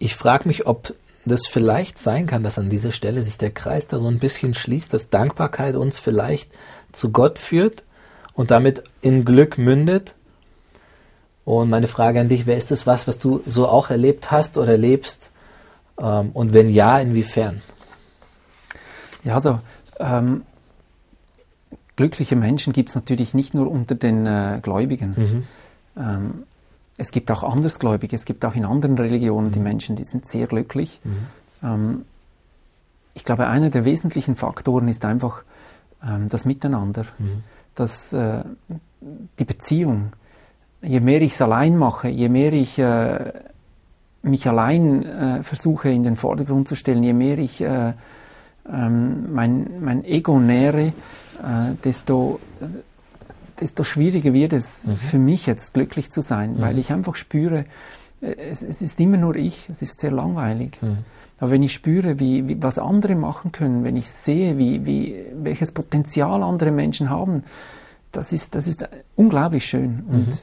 ich 0.00 0.16
frage 0.16 0.48
mich, 0.48 0.66
ob 0.66 0.92
das 1.24 1.46
vielleicht 1.46 1.98
sein 1.98 2.26
kann, 2.26 2.42
dass 2.42 2.58
an 2.58 2.68
dieser 2.68 2.90
Stelle 2.90 3.22
sich 3.22 3.38
der 3.38 3.52
Kreis 3.52 3.86
da 3.86 4.00
so 4.00 4.08
ein 4.08 4.18
bisschen 4.18 4.54
schließt, 4.54 4.92
dass 4.92 5.08
Dankbarkeit 5.08 5.76
uns 5.76 6.00
vielleicht 6.00 6.50
zu 6.90 7.10
Gott 7.10 7.38
führt 7.38 7.84
und 8.34 8.50
damit 8.50 8.82
in 9.02 9.24
Glück 9.24 9.56
mündet. 9.56 10.16
Und 11.44 11.70
meine 11.70 11.86
Frage 11.86 12.20
an 12.20 12.28
dich, 12.28 12.46
wer 12.46 12.56
ist 12.56 12.70
das 12.70 12.86
was, 12.86 13.08
was 13.08 13.18
du 13.18 13.42
so 13.46 13.68
auch 13.68 13.90
erlebt 13.90 14.30
hast 14.30 14.58
oder 14.58 14.72
erlebst? 14.72 15.30
Ähm, 15.98 16.30
und 16.32 16.52
wenn 16.52 16.68
ja, 16.68 16.98
inwiefern? 16.98 17.62
Ja, 19.24 19.34
also 19.34 19.60
ähm, 19.98 20.42
glückliche 21.96 22.36
Menschen 22.36 22.72
gibt 22.72 22.90
es 22.90 22.94
natürlich 22.94 23.34
nicht 23.34 23.54
nur 23.54 23.70
unter 23.70 23.94
den 23.94 24.26
äh, 24.26 24.60
Gläubigen. 24.62 25.14
Mhm. 25.16 25.42
Ähm, 25.96 26.42
es 26.96 27.12
gibt 27.12 27.30
auch 27.30 27.42
Andersgläubige, 27.42 28.14
es 28.14 28.24
gibt 28.24 28.44
auch 28.44 28.54
in 28.54 28.64
anderen 28.64 28.96
Religionen 28.98 29.48
mhm. 29.48 29.52
die 29.52 29.60
Menschen, 29.60 29.96
die 29.96 30.04
sind 30.04 30.26
sehr 30.26 30.46
glücklich. 30.46 31.00
Mhm. 31.04 31.26
Ähm, 31.62 32.04
ich 33.14 33.24
glaube, 33.24 33.48
einer 33.48 33.70
der 33.70 33.84
wesentlichen 33.84 34.36
Faktoren 34.36 34.88
ist 34.88 35.04
einfach 35.04 35.42
ähm, 36.06 36.28
das 36.28 36.44
Miteinander, 36.44 37.06
mhm. 37.18 37.42
das, 37.74 38.12
äh, 38.12 38.44
die 39.38 39.44
Beziehung. 39.44 40.12
Je 40.82 41.00
mehr 41.00 41.20
ich 41.20 41.32
es 41.32 41.42
allein 41.42 41.76
mache, 41.76 42.08
je 42.08 42.28
mehr 42.28 42.52
ich 42.52 42.78
äh, 42.78 43.32
mich 44.22 44.48
allein 44.48 45.04
äh, 45.04 45.42
versuche 45.42 45.90
in 45.90 46.04
den 46.04 46.16
Vordergrund 46.16 46.68
zu 46.68 46.74
stellen, 46.74 47.02
je 47.02 47.12
mehr 47.12 47.38
ich 47.38 47.60
äh, 47.60 47.92
ähm, 48.70 49.32
mein, 49.32 49.80
mein 49.80 50.04
Ego 50.04 50.38
nähere, 50.40 50.88
äh, 51.42 51.74
desto 51.84 52.40
desto 53.60 53.84
schwieriger 53.84 54.32
wird 54.32 54.52
es 54.52 54.86
mhm. 54.86 54.96
für 54.96 55.18
mich 55.18 55.46
jetzt 55.46 55.74
glücklich 55.74 56.10
zu 56.10 56.22
sein, 56.22 56.54
mhm. 56.54 56.60
weil 56.60 56.78
ich 56.78 56.92
einfach 56.92 57.14
spüre, 57.14 57.66
äh, 58.20 58.34
es, 58.50 58.62
es, 58.62 58.82
ist 58.82 58.98
immer 59.00 59.18
nur 59.18 59.36
ich, 59.36 59.68
es 59.68 59.82
ist 59.82 60.00
sehr 60.00 60.10
langweilig. 60.10 60.78
Mhm. 60.80 60.98
Aber 61.38 61.50
wenn 61.52 61.62
ich 61.62 61.72
spüre, 61.72 62.18
wie, 62.18 62.48
wie, 62.48 62.62
was 62.62 62.78
andere 62.78 63.14
machen 63.14 63.52
können, 63.52 63.84
wenn 63.84 63.96
ich 63.96 64.10
sehe, 64.10 64.58
wie, 64.58 64.84
wie, 64.84 65.24
welches 65.34 65.72
Potenzial 65.72 66.42
andere 66.42 66.70
Menschen 66.70 67.08
haben, 67.08 67.42
das 68.12 68.32
ist, 68.32 68.54
das 68.54 68.66
ist 68.66 68.86
unglaublich 69.16 69.64
schön. 69.64 70.04
Und 70.08 70.26
mhm. 70.26 70.34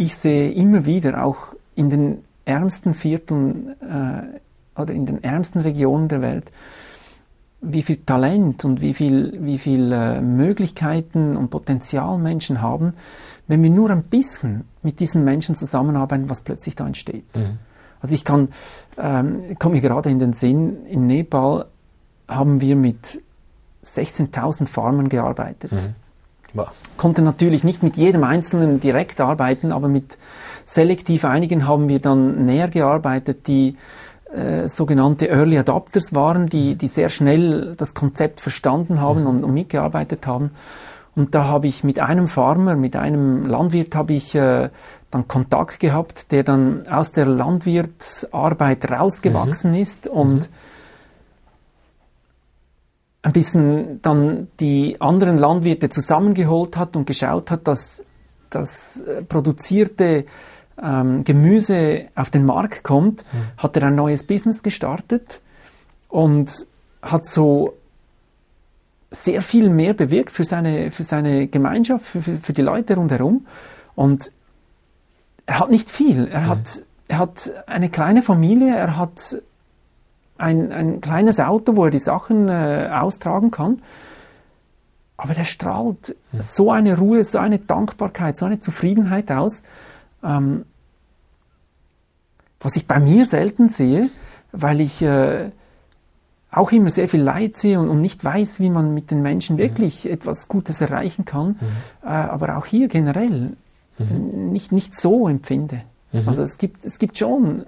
Ich 0.00 0.16
sehe 0.16 0.50
immer 0.52 0.86
wieder, 0.86 1.22
auch 1.22 1.54
in 1.74 1.90
den 1.90 2.24
ärmsten 2.46 2.94
Vierteln 2.94 3.76
äh, 3.82 4.80
oder 4.80 4.94
in 4.94 5.04
den 5.04 5.22
ärmsten 5.22 5.60
Regionen 5.60 6.08
der 6.08 6.22
Welt, 6.22 6.50
wie 7.60 7.82
viel 7.82 7.96
Talent 7.98 8.64
und 8.64 8.80
wie 8.80 8.94
viel, 8.94 9.38
wie 9.42 9.58
viel 9.58 9.92
äh, 9.92 10.22
Möglichkeiten 10.22 11.36
und 11.36 11.50
Potenzial 11.50 12.16
Menschen 12.16 12.62
haben, 12.62 12.94
wenn 13.46 13.62
wir 13.62 13.68
nur 13.68 13.90
ein 13.90 14.04
bisschen 14.04 14.64
mit 14.82 15.00
diesen 15.00 15.22
Menschen 15.22 15.54
zusammenarbeiten, 15.54 16.30
was 16.30 16.40
plötzlich 16.40 16.76
da 16.76 16.86
entsteht. 16.86 17.36
Mhm. 17.36 17.58
Also 18.00 18.14
ich 18.14 18.24
kann, 18.24 18.48
ähm, 18.96 19.54
komme 19.58 19.74
mir 19.74 19.82
gerade 19.82 20.08
in 20.08 20.18
den 20.18 20.32
Sinn, 20.32 20.86
in 20.86 21.06
Nepal 21.06 21.66
haben 22.26 22.62
wir 22.62 22.74
mit 22.74 23.22
16.000 23.84 24.66
Farmern 24.66 25.10
gearbeitet. 25.10 25.72
Mhm. 25.72 25.94
Konnte 26.96 27.22
natürlich 27.22 27.64
nicht 27.64 27.82
mit 27.82 27.96
jedem 27.96 28.24
Einzelnen 28.24 28.80
direkt 28.80 29.20
arbeiten, 29.20 29.72
aber 29.72 29.88
mit 29.88 30.18
selektiv 30.64 31.24
einigen 31.24 31.66
haben 31.66 31.88
wir 31.88 32.00
dann 32.00 32.44
näher 32.44 32.68
gearbeitet, 32.68 33.46
die 33.46 33.76
äh, 34.32 34.68
sogenannte 34.68 35.28
Early 35.28 35.58
Adopters 35.58 36.14
waren, 36.14 36.46
die, 36.46 36.76
die 36.76 36.88
sehr 36.88 37.08
schnell 37.08 37.74
das 37.76 37.94
Konzept 37.94 38.40
verstanden 38.40 39.00
haben 39.00 39.26
und, 39.26 39.44
und 39.44 39.52
mitgearbeitet 39.52 40.26
haben. 40.26 40.52
Und 41.16 41.34
da 41.34 41.44
habe 41.44 41.66
ich 41.66 41.82
mit 41.82 41.98
einem 41.98 42.28
Farmer, 42.28 42.76
mit 42.76 42.94
einem 42.94 43.44
Landwirt 43.44 43.94
habe 43.96 44.12
ich 44.12 44.34
äh, 44.34 44.70
dann 45.10 45.26
Kontakt 45.26 45.80
gehabt, 45.80 46.30
der 46.30 46.44
dann 46.44 46.86
aus 46.86 47.10
der 47.10 47.26
Landwirtsarbeit 47.26 48.90
rausgewachsen 48.90 49.72
mhm. 49.72 49.78
ist 49.78 50.06
und 50.06 50.48
mhm. 50.48 50.54
Ein 53.22 53.32
bisschen 53.32 54.00
dann 54.02 54.48
die 54.60 55.00
anderen 55.00 55.36
Landwirte 55.36 55.88
zusammengeholt 55.90 56.76
hat 56.76 56.96
und 56.96 57.06
geschaut 57.06 57.50
hat, 57.50 57.68
dass 57.68 58.02
das 58.48 59.02
äh, 59.02 59.22
produzierte 59.22 60.24
ähm, 60.82 61.24
Gemüse 61.24 62.08
auf 62.14 62.30
den 62.30 62.44
Markt 62.44 62.82
kommt, 62.82 63.24
mhm. 63.32 63.58
hat 63.58 63.76
er 63.76 63.88
ein 63.88 63.94
neues 63.94 64.24
Business 64.24 64.62
gestartet 64.62 65.40
und 66.08 66.66
hat 67.02 67.26
so 67.26 67.74
sehr 69.10 69.42
viel 69.42 69.68
mehr 69.68 69.94
bewirkt 69.94 70.32
für 70.32 70.44
seine, 70.44 70.90
für 70.90 71.02
seine 71.02 71.48
Gemeinschaft, 71.48 72.06
für, 72.06 72.22
für, 72.22 72.36
für 72.36 72.52
die 72.52 72.62
Leute 72.62 72.96
rundherum. 72.96 73.46
Und 73.94 74.32
er 75.46 75.58
hat 75.58 75.70
nicht 75.70 75.90
viel. 75.90 76.28
Er, 76.28 76.42
mhm. 76.42 76.48
hat, 76.48 76.82
er 77.08 77.18
hat 77.18 77.52
eine 77.66 77.90
kleine 77.90 78.22
Familie, 78.22 78.74
er 78.74 78.96
hat 78.96 79.36
ein, 80.40 80.72
ein 80.72 81.00
kleines 81.00 81.38
Auto, 81.40 81.76
wo 81.76 81.84
er 81.84 81.90
die 81.90 81.98
Sachen 81.98 82.48
äh, 82.48 82.88
austragen 82.92 83.50
kann. 83.50 83.82
Aber 85.16 85.34
der 85.34 85.44
strahlt 85.44 86.16
mhm. 86.32 86.40
so 86.40 86.70
eine 86.70 86.96
Ruhe, 86.98 87.24
so 87.24 87.38
eine 87.38 87.58
Dankbarkeit, 87.58 88.36
so 88.36 88.46
eine 88.46 88.58
Zufriedenheit 88.58 89.30
aus, 89.30 89.62
ähm, 90.24 90.64
was 92.58 92.76
ich 92.76 92.86
bei 92.86 93.00
mir 93.00 93.26
selten 93.26 93.68
sehe, 93.68 94.10
weil 94.52 94.80
ich 94.80 95.02
äh, 95.02 95.50
auch 96.50 96.72
immer 96.72 96.90
sehr 96.90 97.08
viel 97.08 97.22
Leid 97.22 97.56
sehe 97.56 97.78
und, 97.78 97.88
und, 97.88 98.00
nicht 98.00 98.24
weiß, 98.24 98.60
wie 98.60 98.70
man 98.70 98.92
mit 98.92 99.10
den 99.10 99.22
Menschen 99.22 99.56
mhm. 99.56 99.60
wirklich 99.60 100.04
mhm. 100.04 100.12
etwas 100.12 100.48
Gutes 100.48 100.80
erreichen 100.80 101.24
kann. 101.24 101.48
Mhm. 101.48 101.56
Äh, 102.02 102.08
aber 102.08 102.56
auch 102.56 102.66
hier 102.66 102.88
generell 102.88 103.56
mhm. 103.98 104.52
nicht, 104.52 104.72
nicht 104.72 104.98
so 104.98 105.28
empfinde. 105.28 105.82
Mhm. 106.12 106.22
Also 106.26 106.42
es 106.42 106.58
gibt, 106.58 106.84
es 106.84 106.98
gibt 106.98 107.18
schon 107.18 107.66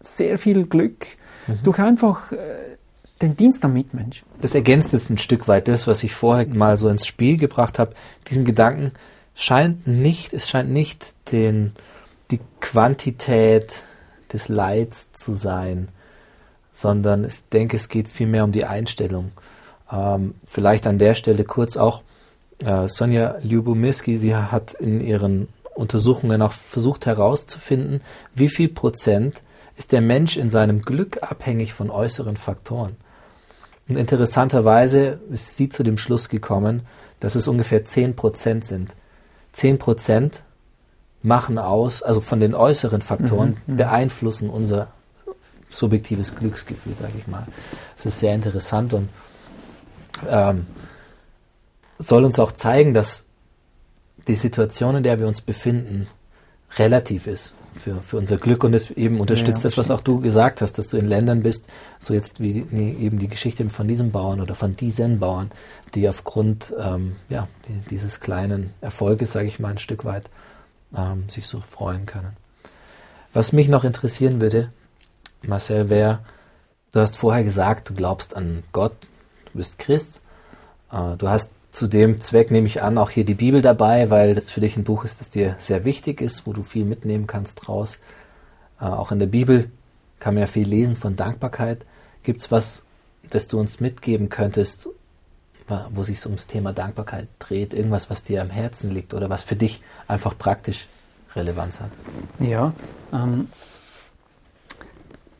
sehr 0.00 0.38
viel 0.38 0.66
Glück 0.66 1.06
mhm. 1.48 1.58
durch 1.64 1.78
einfach 1.78 2.32
äh, 2.32 2.36
den 3.20 3.36
Dienst 3.36 3.64
am 3.64 3.72
Mitmensch. 3.72 4.22
Das 4.40 4.54
ergänzt 4.54 4.92
jetzt 4.92 5.10
ein 5.10 5.18
Stück 5.18 5.48
weit 5.48 5.68
das, 5.68 5.86
was 5.86 6.02
ich 6.02 6.14
vorher 6.14 6.46
mal 6.46 6.76
so 6.76 6.88
ins 6.88 7.06
Spiel 7.06 7.36
gebracht 7.36 7.78
habe. 7.78 7.94
Diesen 8.30 8.44
Gedanken 8.44 8.92
scheint 9.34 9.86
nicht, 9.86 10.32
es 10.32 10.48
scheint 10.48 10.70
nicht 10.70 11.14
den, 11.32 11.72
die 12.30 12.40
Quantität 12.60 13.82
des 14.32 14.48
Leids 14.48 15.10
zu 15.12 15.32
sein, 15.34 15.88
sondern 16.70 17.24
ich 17.24 17.48
denke, 17.48 17.76
es 17.76 17.88
geht 17.88 18.08
vielmehr 18.08 18.44
um 18.44 18.52
die 18.52 18.64
Einstellung. 18.64 19.32
Ähm, 19.90 20.34
vielleicht 20.44 20.86
an 20.86 20.98
der 20.98 21.14
Stelle 21.14 21.44
kurz 21.44 21.76
auch, 21.76 22.02
äh, 22.64 22.88
Sonja 22.88 23.36
Lyubomirsky, 23.42 24.16
sie 24.16 24.34
hat 24.34 24.74
in 24.74 25.00
ihren 25.00 25.48
Untersuchungen 25.74 26.42
auch 26.42 26.52
versucht 26.52 27.06
herauszufinden, 27.06 28.00
wie 28.34 28.48
viel 28.48 28.68
Prozent 28.68 29.42
ist 29.78 29.92
der 29.92 30.00
Mensch 30.00 30.36
in 30.36 30.50
seinem 30.50 30.82
Glück 30.82 31.22
abhängig 31.22 31.72
von 31.72 31.88
äußeren 31.88 32.36
Faktoren. 32.36 32.96
Und 33.88 33.96
interessanterweise 33.96 35.20
ist 35.30 35.56
sie 35.56 35.68
zu 35.68 35.84
dem 35.84 35.96
Schluss 35.96 36.28
gekommen, 36.28 36.82
dass 37.20 37.36
es 37.36 37.46
ungefähr 37.46 37.84
10 37.84 38.16
Prozent 38.16 38.64
sind. 38.64 38.96
10 39.52 39.78
Prozent 39.78 40.42
machen 41.22 41.58
aus, 41.58 42.02
also 42.02 42.20
von 42.20 42.40
den 42.40 42.54
äußeren 42.54 43.02
Faktoren 43.02 43.56
mhm, 43.66 43.74
mhm. 43.74 43.76
beeinflussen 43.76 44.50
unser 44.50 44.88
subjektives 45.70 46.34
Glücksgefühl, 46.34 46.96
sage 46.96 47.12
ich 47.16 47.28
mal. 47.28 47.46
Es 47.96 48.04
ist 48.04 48.18
sehr 48.18 48.34
interessant 48.34 48.94
und 48.94 49.08
ähm, 50.28 50.66
soll 51.98 52.24
uns 52.24 52.38
auch 52.40 52.50
zeigen, 52.50 52.94
dass 52.94 53.26
die 54.26 54.34
Situation, 54.34 54.96
in 54.96 55.02
der 55.04 55.20
wir 55.20 55.28
uns 55.28 55.40
befinden, 55.40 56.08
relativ 56.78 57.28
ist 57.28 57.54
für, 57.78 58.02
für 58.02 58.16
unser 58.16 58.36
Glück 58.36 58.64
und 58.64 58.74
es 58.74 58.90
eben 58.90 59.20
unterstützt 59.20 59.60
ja, 59.60 59.64
das, 59.64 59.78
was 59.78 59.86
stimmt. 59.86 60.00
auch 60.00 60.04
du 60.04 60.20
gesagt 60.20 60.60
hast, 60.60 60.74
dass 60.74 60.88
du 60.88 60.96
in 60.96 61.06
Ländern 61.06 61.42
bist, 61.42 61.68
so 61.98 62.14
jetzt 62.14 62.40
wie 62.40 62.66
nee, 62.70 62.94
eben 63.00 63.18
die 63.18 63.28
Geschichte 63.28 63.68
von 63.68 63.88
diesem 63.88 64.10
Bauern 64.10 64.40
oder 64.40 64.54
von 64.54 64.76
diesen 64.76 65.18
Bauern, 65.18 65.50
die 65.94 66.08
aufgrund 66.08 66.74
ähm, 66.78 67.16
ja, 67.28 67.48
die, 67.68 67.88
dieses 67.90 68.20
kleinen 68.20 68.74
Erfolges, 68.80 69.32
sage 69.32 69.46
ich 69.46 69.58
mal, 69.58 69.70
ein 69.70 69.78
Stück 69.78 70.04
weit 70.04 70.30
ähm, 70.96 71.28
sich 71.28 71.46
so 71.46 71.60
freuen 71.60 72.06
können. 72.06 72.36
Was 73.32 73.52
mich 73.52 73.68
noch 73.68 73.84
interessieren 73.84 74.40
würde, 74.40 74.72
Marcel, 75.42 75.90
wäre, 75.90 76.20
du 76.92 77.00
hast 77.00 77.16
vorher 77.16 77.44
gesagt, 77.44 77.90
du 77.90 77.94
glaubst 77.94 78.34
an 78.34 78.62
Gott, 78.72 78.94
du 79.46 79.58
bist 79.58 79.78
Christ, 79.78 80.20
äh, 80.90 81.16
du 81.16 81.28
hast 81.28 81.52
zu 81.78 81.86
dem 81.86 82.20
Zweck 82.20 82.50
nehme 82.50 82.66
ich 82.66 82.82
an 82.82 82.98
auch 82.98 83.10
hier 83.10 83.24
die 83.24 83.34
Bibel 83.34 83.62
dabei, 83.62 84.10
weil 84.10 84.34
das 84.34 84.50
für 84.50 84.60
dich 84.60 84.76
ein 84.76 84.82
Buch 84.82 85.04
ist, 85.04 85.20
das 85.20 85.30
dir 85.30 85.54
sehr 85.58 85.84
wichtig 85.84 86.20
ist, 86.20 86.44
wo 86.44 86.52
du 86.52 86.64
viel 86.64 86.84
mitnehmen 86.84 87.28
kannst 87.28 87.54
draus. 87.54 88.00
Äh, 88.80 88.86
auch 88.86 89.12
in 89.12 89.20
der 89.20 89.28
Bibel 89.28 89.70
kann 90.18 90.34
man 90.34 90.40
ja 90.40 90.46
viel 90.48 90.66
lesen 90.66 90.96
von 90.96 91.14
Dankbarkeit. 91.14 91.86
Gibt 92.24 92.40
es 92.40 92.50
was, 92.50 92.82
das 93.30 93.46
du 93.46 93.60
uns 93.60 93.78
mitgeben 93.78 94.28
könntest, 94.28 94.88
wo 95.90 96.02
sich 96.02 96.24
ums 96.26 96.48
Thema 96.48 96.72
Dankbarkeit 96.72 97.28
dreht? 97.38 97.74
Irgendwas, 97.74 98.10
was 98.10 98.24
dir 98.24 98.42
am 98.42 98.50
Herzen 98.50 98.90
liegt 98.90 99.14
oder 99.14 99.30
was 99.30 99.44
für 99.44 99.54
dich 99.54 99.80
einfach 100.08 100.36
praktisch 100.36 100.88
Relevanz 101.36 101.78
hat? 101.78 101.90
Ja, 102.40 102.72
ähm, 103.12 103.50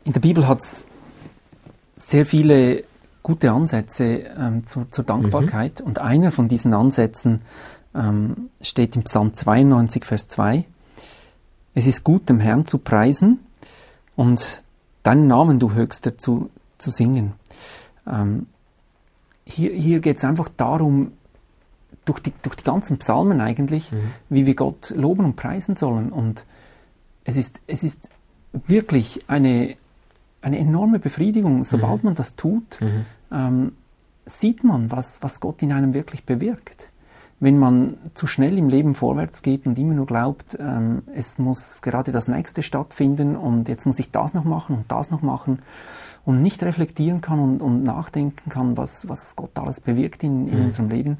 in 0.05 0.13
der 0.13 0.21
Bibel 0.21 0.47
hat 0.47 0.61
es 0.61 0.85
sehr 1.97 2.25
viele 2.25 2.85
gute 3.29 3.51
Ansätze 3.51 4.23
ähm, 4.39 4.65
zu, 4.65 4.85
zur 4.85 5.03
Dankbarkeit. 5.03 5.81
Mhm. 5.81 5.85
Und 5.85 5.99
einer 5.99 6.31
von 6.31 6.47
diesen 6.47 6.73
Ansätzen 6.73 7.41
ähm, 7.93 8.49
steht 8.59 8.95
im 8.95 9.03
Psalm 9.03 9.35
92, 9.35 10.03
Vers 10.03 10.27
2. 10.29 10.65
Es 11.75 11.85
ist 11.85 12.03
gut, 12.03 12.27
dem 12.27 12.39
Herrn 12.39 12.65
zu 12.65 12.79
preisen 12.79 13.37
und 14.15 14.63
deinen 15.03 15.27
Namen, 15.27 15.59
du 15.59 15.73
Höchster, 15.73 16.17
zu, 16.17 16.49
zu 16.79 16.89
singen. 16.89 17.33
Ähm, 18.07 18.47
hier 19.45 19.73
hier 19.73 19.99
geht 19.99 20.17
es 20.17 20.25
einfach 20.25 20.49
darum, 20.57 21.11
durch 22.05 22.21
die, 22.21 22.33
durch 22.41 22.55
die 22.55 22.63
ganzen 22.63 22.97
Psalmen 22.97 23.41
eigentlich, 23.41 23.91
mhm. 23.91 24.11
wie 24.29 24.47
wir 24.47 24.55
Gott 24.55 24.89
loben 24.89 25.23
und 25.23 25.35
preisen 25.35 25.75
sollen. 25.75 26.11
Und 26.11 26.45
es 27.25 27.37
ist, 27.37 27.61
es 27.67 27.83
ist 27.83 28.09
wirklich 28.51 29.23
eine, 29.27 29.75
eine 30.41 30.57
enorme 30.57 30.97
Befriedigung, 30.97 31.63
sobald 31.63 32.01
mhm. 32.01 32.07
man 32.07 32.15
das 32.15 32.35
tut, 32.35 32.81
mhm. 32.81 33.05
Ähm, 33.31 33.73
sieht 34.25 34.63
man, 34.63 34.91
was, 34.91 35.21
was 35.21 35.39
Gott 35.39 35.61
in 35.61 35.71
einem 35.71 35.93
wirklich 35.93 36.25
bewirkt. 36.25 36.91
Wenn 37.41 37.57
man 37.57 37.97
zu 38.15 38.27
schnell 38.27 38.57
im 38.57 38.67
Leben 38.67 38.95
vorwärts 38.95 39.41
geht 39.41 39.65
und 39.65 39.79
immer 39.79 39.93
nur 39.93 40.05
glaubt, 40.05 40.57
ähm, 40.59 41.03
es 41.15 41.37
muss 41.37 41.81
gerade 41.81 42.11
das 42.11 42.27
nächste 42.27 42.63
stattfinden 42.63 43.37
und 43.37 43.69
jetzt 43.69 43.85
muss 43.85 43.99
ich 43.99 44.11
das 44.11 44.33
noch 44.33 44.43
machen 44.43 44.75
und 44.75 44.91
das 44.91 45.09
noch 45.09 45.21
machen 45.21 45.59
und 46.25 46.41
nicht 46.41 46.61
reflektieren 46.63 47.21
kann 47.21 47.39
und, 47.39 47.61
und 47.61 47.83
nachdenken 47.83 48.49
kann, 48.49 48.75
was, 48.75 49.07
was 49.07 49.37
Gott 49.37 49.57
alles 49.57 49.79
bewirkt 49.79 50.23
in, 50.23 50.47
in 50.49 50.59
mhm. 50.59 50.65
unserem 50.65 50.89
Leben, 50.89 51.17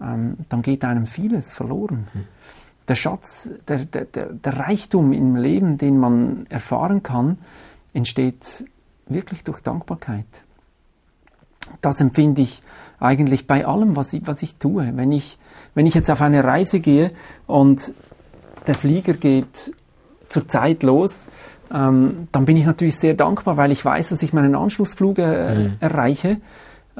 ähm, 0.00 0.36
dann 0.48 0.62
geht 0.62 0.84
einem 0.84 1.06
vieles 1.06 1.52
verloren. 1.52 2.08
Mhm. 2.12 2.24
Der 2.88 2.96
Schatz, 2.96 3.50
der, 3.68 3.84
der, 3.84 4.04
der, 4.06 4.26
der 4.32 4.58
Reichtum 4.58 5.12
im 5.12 5.36
Leben, 5.36 5.78
den 5.78 5.96
man 5.98 6.46
erfahren 6.48 7.04
kann, 7.04 7.38
entsteht 7.92 8.64
wirklich 9.06 9.44
durch 9.44 9.60
Dankbarkeit. 9.60 10.26
Das 11.80 12.00
empfinde 12.00 12.42
ich 12.42 12.62
eigentlich 13.00 13.46
bei 13.46 13.66
allem, 13.66 13.96
was 13.96 14.12
ich, 14.12 14.26
was 14.26 14.42
ich 14.42 14.56
tue. 14.56 14.92
Wenn 14.94 15.12
ich, 15.12 15.38
wenn 15.74 15.86
ich 15.86 15.94
jetzt 15.94 16.10
auf 16.10 16.22
eine 16.22 16.44
Reise 16.44 16.80
gehe 16.80 17.12
und 17.46 17.92
der 18.66 18.74
Flieger 18.74 19.14
geht 19.14 19.72
zur 20.28 20.48
Zeit 20.48 20.82
los, 20.82 21.26
ähm, 21.72 22.28
dann 22.32 22.44
bin 22.44 22.56
ich 22.56 22.64
natürlich 22.64 22.96
sehr 22.96 23.14
dankbar, 23.14 23.56
weil 23.56 23.72
ich 23.72 23.84
weiß, 23.84 24.10
dass 24.10 24.22
ich 24.22 24.32
meinen 24.32 24.54
Anschlussflug 24.54 25.18
äh, 25.18 25.54
mhm. 25.54 25.74
erreiche. 25.80 26.38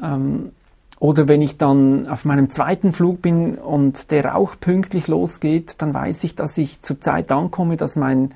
Ähm, 0.01 0.51
oder 0.99 1.27
wenn 1.27 1.41
ich 1.41 1.57
dann 1.57 2.07
auf 2.07 2.25
meinem 2.25 2.49
zweiten 2.49 2.91
Flug 2.91 3.21
bin 3.21 3.55
und 3.55 4.11
der 4.11 4.35
auch 4.35 4.55
pünktlich 4.59 5.07
losgeht, 5.07 5.75
dann 5.81 5.93
weiß 5.93 6.23
ich, 6.23 6.35
dass 6.35 6.57
ich 6.57 6.81
zur 6.81 7.01
Zeit 7.01 7.31
ankomme, 7.31 7.77
dass 7.77 7.95
mein 7.95 8.33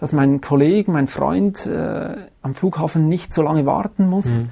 dass 0.00 0.14
mein 0.14 0.40
Kollege, 0.40 0.90
mein 0.90 1.06
Freund 1.06 1.66
äh, 1.66 2.16
am 2.40 2.54
Flughafen 2.54 3.06
nicht 3.06 3.34
so 3.34 3.42
lange 3.42 3.66
warten 3.66 4.08
muss. 4.08 4.26
Mhm. 4.26 4.48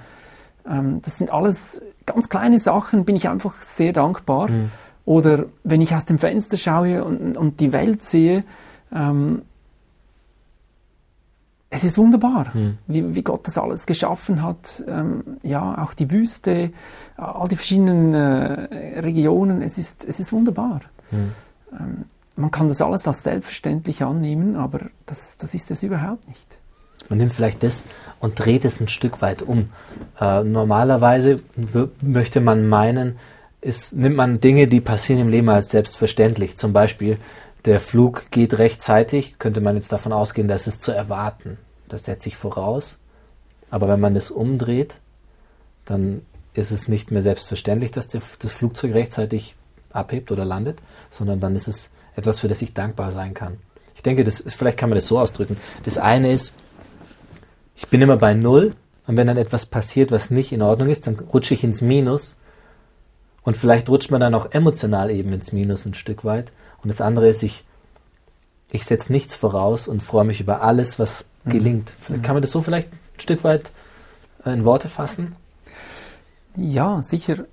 Ähm, 0.68 1.00
das 1.02 1.16
sind 1.16 1.31
alles 1.31 1.83
ganz 2.07 2.28
kleine 2.28 2.59
Sachen, 2.59 3.04
bin 3.04 3.16
ich 3.16 3.28
einfach 3.28 3.62
sehr 3.62 3.92
dankbar. 3.92 4.50
Mhm. 4.50 4.70
Oder 5.04 5.46
wenn 5.64 5.81
ich 5.81 5.94
aus 5.94 6.04
dem 6.04 6.18
Fenster 6.18 6.57
schaue 6.57 7.02
und, 7.04 7.37
und 7.37 7.61
die 7.61 7.72
Welt 7.72 8.02
sehe, 8.02 8.44
ähm, 8.92 9.42
es 11.70 11.85
ist 11.85 11.98
wunderbar, 11.98 12.46
mhm. 12.54 12.78
wie, 12.87 13.14
wie, 13.14 13.22
Gott 13.22 13.46
das 13.46 13.59
alles 13.59 13.87
geschaffen 13.87 14.42
hat. 14.42 14.83
Ähm, 14.87 15.22
ja, 15.42 15.83
auch 15.83 15.92
die 15.92 16.11
Wüste, 16.11 16.72
all 17.16 17.48
die 17.48 17.57
verschiedenen 17.57 18.14
äh, 18.14 19.00
Regionen, 19.00 19.61
es 19.61 19.76
ist, 19.76 20.04
es 20.04 20.18
ist 20.18 20.33
wunderbar. 20.33 20.81
Mhm. 21.11 21.33
Ähm, 21.72 22.04
man 22.37 22.50
kann 22.50 22.68
das 22.68 22.81
alles 22.81 23.07
als 23.07 23.22
selbstverständlich 23.22 24.02
annehmen, 24.02 24.57
aber 24.57 24.90
das, 25.07 25.38
das 25.38 25.54
ist 25.54 25.70
es 25.70 25.83
überhaupt 25.83 26.26
nicht. 26.28 26.58
Man 27.09 27.18
nimmt 27.18 27.33
vielleicht 27.33 27.62
das 27.62 27.85
und 28.21 28.38
dreht 28.38 28.64
es 28.64 28.81
ein 28.81 28.88
Stück 28.88 29.23
weit 29.23 29.42
um. 29.42 29.71
Äh, 30.21 30.42
normalerweise 30.44 31.38
möchte 32.03 32.40
man 32.40 32.68
meinen, 32.68 33.18
ist, 33.61 33.94
nimmt 33.94 34.16
man 34.16 34.40
Dinge, 34.40 34.68
die 34.68 34.81
passieren 34.81 35.23
im 35.23 35.29
Leben 35.31 35.49
als 35.49 35.71
selbstverständlich. 35.71 36.57
Zum 36.57 36.73
Beispiel, 36.73 37.18
der 37.64 37.81
Flug 37.81 38.31
geht 38.31 38.59
rechtzeitig, 38.59 39.38
könnte 39.38 39.61
man 39.61 39.75
jetzt 39.75 39.92
davon 39.92 40.12
ausgehen, 40.12 40.49
dass 40.49 40.66
es 40.66 40.81
zu 40.81 40.92
erwarten. 40.92 41.59
Das 41.88 42.05
setze 42.05 42.29
ich 42.29 42.37
voraus. 42.37 42.99
Aber 43.71 43.88
wenn 43.88 44.01
man 44.01 44.14
das 44.14 44.31
umdreht, 44.31 45.01
dann 45.85 46.23
ist 46.55 46.71
es 46.71 46.88
nicht 46.88 47.11
mehr 47.11 47.23
selbstverständlich, 47.23 47.90
dass 47.90 48.09
das 48.09 48.53
Flugzeug 48.53 48.94
rechtzeitig 48.94 49.55
abhebt 49.92 50.31
oder 50.31 50.44
landet, 50.44 50.79
sondern 51.11 51.40
dann 51.40 51.57
ist 51.57 51.68
es 51.68 51.90
etwas, 52.16 52.40
für 52.40 52.49
das 52.49 52.62
ich 52.62 52.75
dankbar 52.75 53.12
sein 53.12 53.35
kann. 53.35 53.59
Ich 53.94 54.03
denke, 54.03 54.25
das 54.25 54.40
ist, 54.40 54.55
vielleicht 54.55 54.79
kann 54.79 54.90
man 54.90 54.97
das 54.97 55.09
so 55.09 55.18
ausdrücken. 55.18 55.57
Das 55.85 55.99
eine 55.99 56.33
ist, 56.33 56.53
ich 57.78 57.88
bin 57.88 58.02
immer 58.02 58.16
bei 58.16 58.34
Null 58.34 58.74
und 59.06 59.16
wenn 59.16 59.28
dann 59.28 59.36
etwas 59.36 59.64
passiert, 59.64 60.10
was 60.10 60.30
nicht 60.30 60.50
in 60.52 60.62
Ordnung 60.62 60.88
ist, 60.88 61.06
dann 61.06 61.14
rutsche 61.14 61.54
ich 61.54 61.62
ins 61.62 61.80
Minus 61.80 62.36
Und 63.42 63.56
vielleicht 63.56 63.88
rutscht 63.88 64.10
man 64.10 64.20
dann 64.20 64.34
auch 64.34 64.50
emotional 64.50 65.10
eben 65.10 65.32
ins 65.32 65.52
Minus 65.52 65.86
ein 65.86 65.94
Stück 65.94 66.24
weit. 66.24 66.52
Und 66.82 66.88
das 66.88 67.00
andere 67.00 67.28
ist, 67.28 67.42
ich, 67.42 67.64
ich 68.72 68.84
setze 68.84 69.12
nichts 69.12 69.36
voraus 69.36 69.88
und 69.88 70.02
freue 70.02 70.24
mich 70.24 70.40
über 70.40 70.60
alles, 70.60 70.98
was 70.98 71.24
mhm. 71.44 71.50
gelingt. 71.50 71.92
Mhm. 72.08 72.20
Kann 72.20 72.34
man 72.34 72.42
das 72.42 72.50
so 72.50 72.60
vielleicht 72.60 72.92
ein 72.92 73.20
Stück 73.20 73.44
weit 73.44 73.70
äh, 74.44 74.52
in 74.52 74.64
Worte 74.64 74.88
fassen? 74.88 75.34
Ja, 76.56 77.00
sicher. 77.00 77.46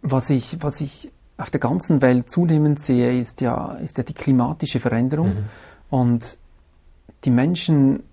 Was 0.00 0.30
ich, 0.30 0.56
was 0.62 0.80
ich 0.80 1.10
auf 1.36 1.50
der 1.50 1.60
ganzen 1.60 2.00
Welt 2.00 2.30
zunehmend 2.30 2.80
sehe, 2.80 3.18
ist 3.18 3.40
ja, 3.40 3.72
ist 3.74 3.98
ja 3.98 4.04
die 4.04 4.14
klimatische 4.14 4.80
Veränderung. 4.80 5.28
Mhm. 5.28 5.44
Und 5.90 6.38
die 7.24 7.30
Menschen, 7.30 8.04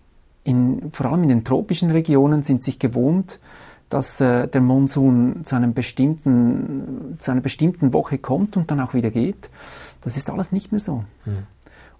in, 0.45 0.91
vor 0.91 1.07
allem 1.07 1.23
in 1.23 1.29
den 1.29 1.43
tropischen 1.43 1.91
Regionen, 1.91 2.43
sind 2.43 2.63
sich 2.63 2.79
gewohnt, 2.79 3.39
dass 3.89 4.21
äh, 4.21 4.47
der 4.47 4.61
Monsun 4.61 5.43
zu, 5.43 5.55
einem 5.55 5.73
bestimmten, 5.73 7.15
zu 7.17 7.31
einer 7.31 7.41
bestimmten 7.41 7.93
Woche 7.93 8.19
kommt 8.19 8.55
und 8.55 8.71
dann 8.71 8.79
auch 8.79 8.93
wieder 8.93 9.11
geht. 9.11 9.49
Das 10.01 10.15
ist 10.15 10.29
alles 10.29 10.51
nicht 10.51 10.71
mehr 10.71 10.79
so. 10.79 11.03
Mhm. 11.25 11.47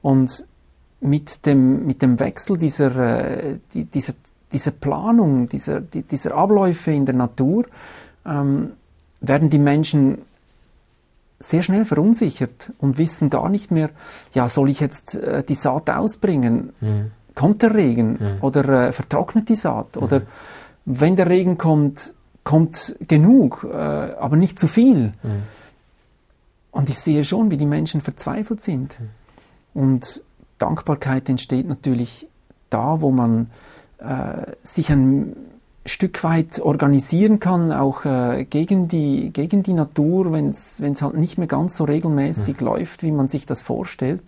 Und 0.01 0.45
mit 1.01 1.45
dem, 1.45 1.85
mit 1.85 2.01
dem 2.01 2.19
Wechsel 2.19 2.57
dieser, 2.57 2.95
äh, 2.95 3.59
die, 3.73 3.85
dieser, 3.85 4.13
dieser 4.51 4.71
Planung, 4.71 5.49
dieser, 5.49 5.81
die, 5.81 6.03
dieser 6.03 6.35
Abläufe 6.35 6.91
in 6.91 7.05
der 7.05 7.15
Natur, 7.15 7.65
ähm, 8.25 8.71
werden 9.21 9.49
die 9.49 9.59
Menschen 9.59 10.19
sehr 11.39 11.63
schnell 11.63 11.85
verunsichert 11.85 12.71
und 12.79 12.97
wissen 12.97 13.29
gar 13.29 13.49
nicht 13.49 13.71
mehr, 13.71 13.89
ja, 14.33 14.47
soll 14.49 14.69
ich 14.69 14.79
jetzt 14.79 15.15
äh, 15.15 15.43
die 15.43 15.55
Saat 15.55 15.89
ausbringen? 15.89 16.73
Mhm. 16.79 17.11
Kommt 17.35 17.61
der 17.61 17.75
Regen 17.75 18.13
mhm. 18.13 18.37
oder 18.41 18.87
äh, 18.87 18.91
vertrocknet 18.91 19.49
die 19.49 19.55
Saat? 19.55 19.95
Mhm. 19.95 20.03
Oder 20.03 20.21
wenn 20.85 21.15
der 21.15 21.29
Regen 21.29 21.57
kommt, 21.57 22.13
kommt 22.43 22.95
genug, 23.07 23.67
äh, 23.69 23.75
aber 23.75 24.37
nicht 24.37 24.57
zu 24.57 24.67
viel. 24.67 25.11
Mhm. 25.21 25.43
Und 26.71 26.89
ich 26.89 26.99
sehe 26.99 27.23
schon, 27.23 27.51
wie 27.51 27.57
die 27.57 27.65
Menschen 27.65 28.01
verzweifelt 28.01 28.61
sind. 28.61 28.97
Und 29.73 30.23
Dankbarkeit 30.57 31.29
entsteht 31.29 31.67
natürlich 31.67 32.27
da, 32.69 33.01
wo 33.01 33.11
man 33.11 33.49
äh, 33.97 34.51
sich 34.63 34.91
ein 34.91 35.35
Stück 35.85 36.23
weit 36.23 36.59
organisieren 36.59 37.39
kann, 37.39 37.71
auch 37.71 38.05
äh, 38.05 38.45
gegen, 38.45 38.87
die, 38.87 39.31
gegen 39.31 39.61
die 39.61 39.73
Natur, 39.73 40.31
wenn 40.31 40.49
es 40.49 41.01
halt 41.01 41.15
nicht 41.15 41.37
mehr 41.37 41.47
ganz 41.47 41.77
so 41.77 41.83
regelmäßig 41.83 42.59
mhm. 42.59 42.65
läuft, 42.65 43.03
wie 43.03 43.11
man 43.11 43.27
sich 43.27 43.45
das 43.45 43.61
vorstellt, 43.61 44.23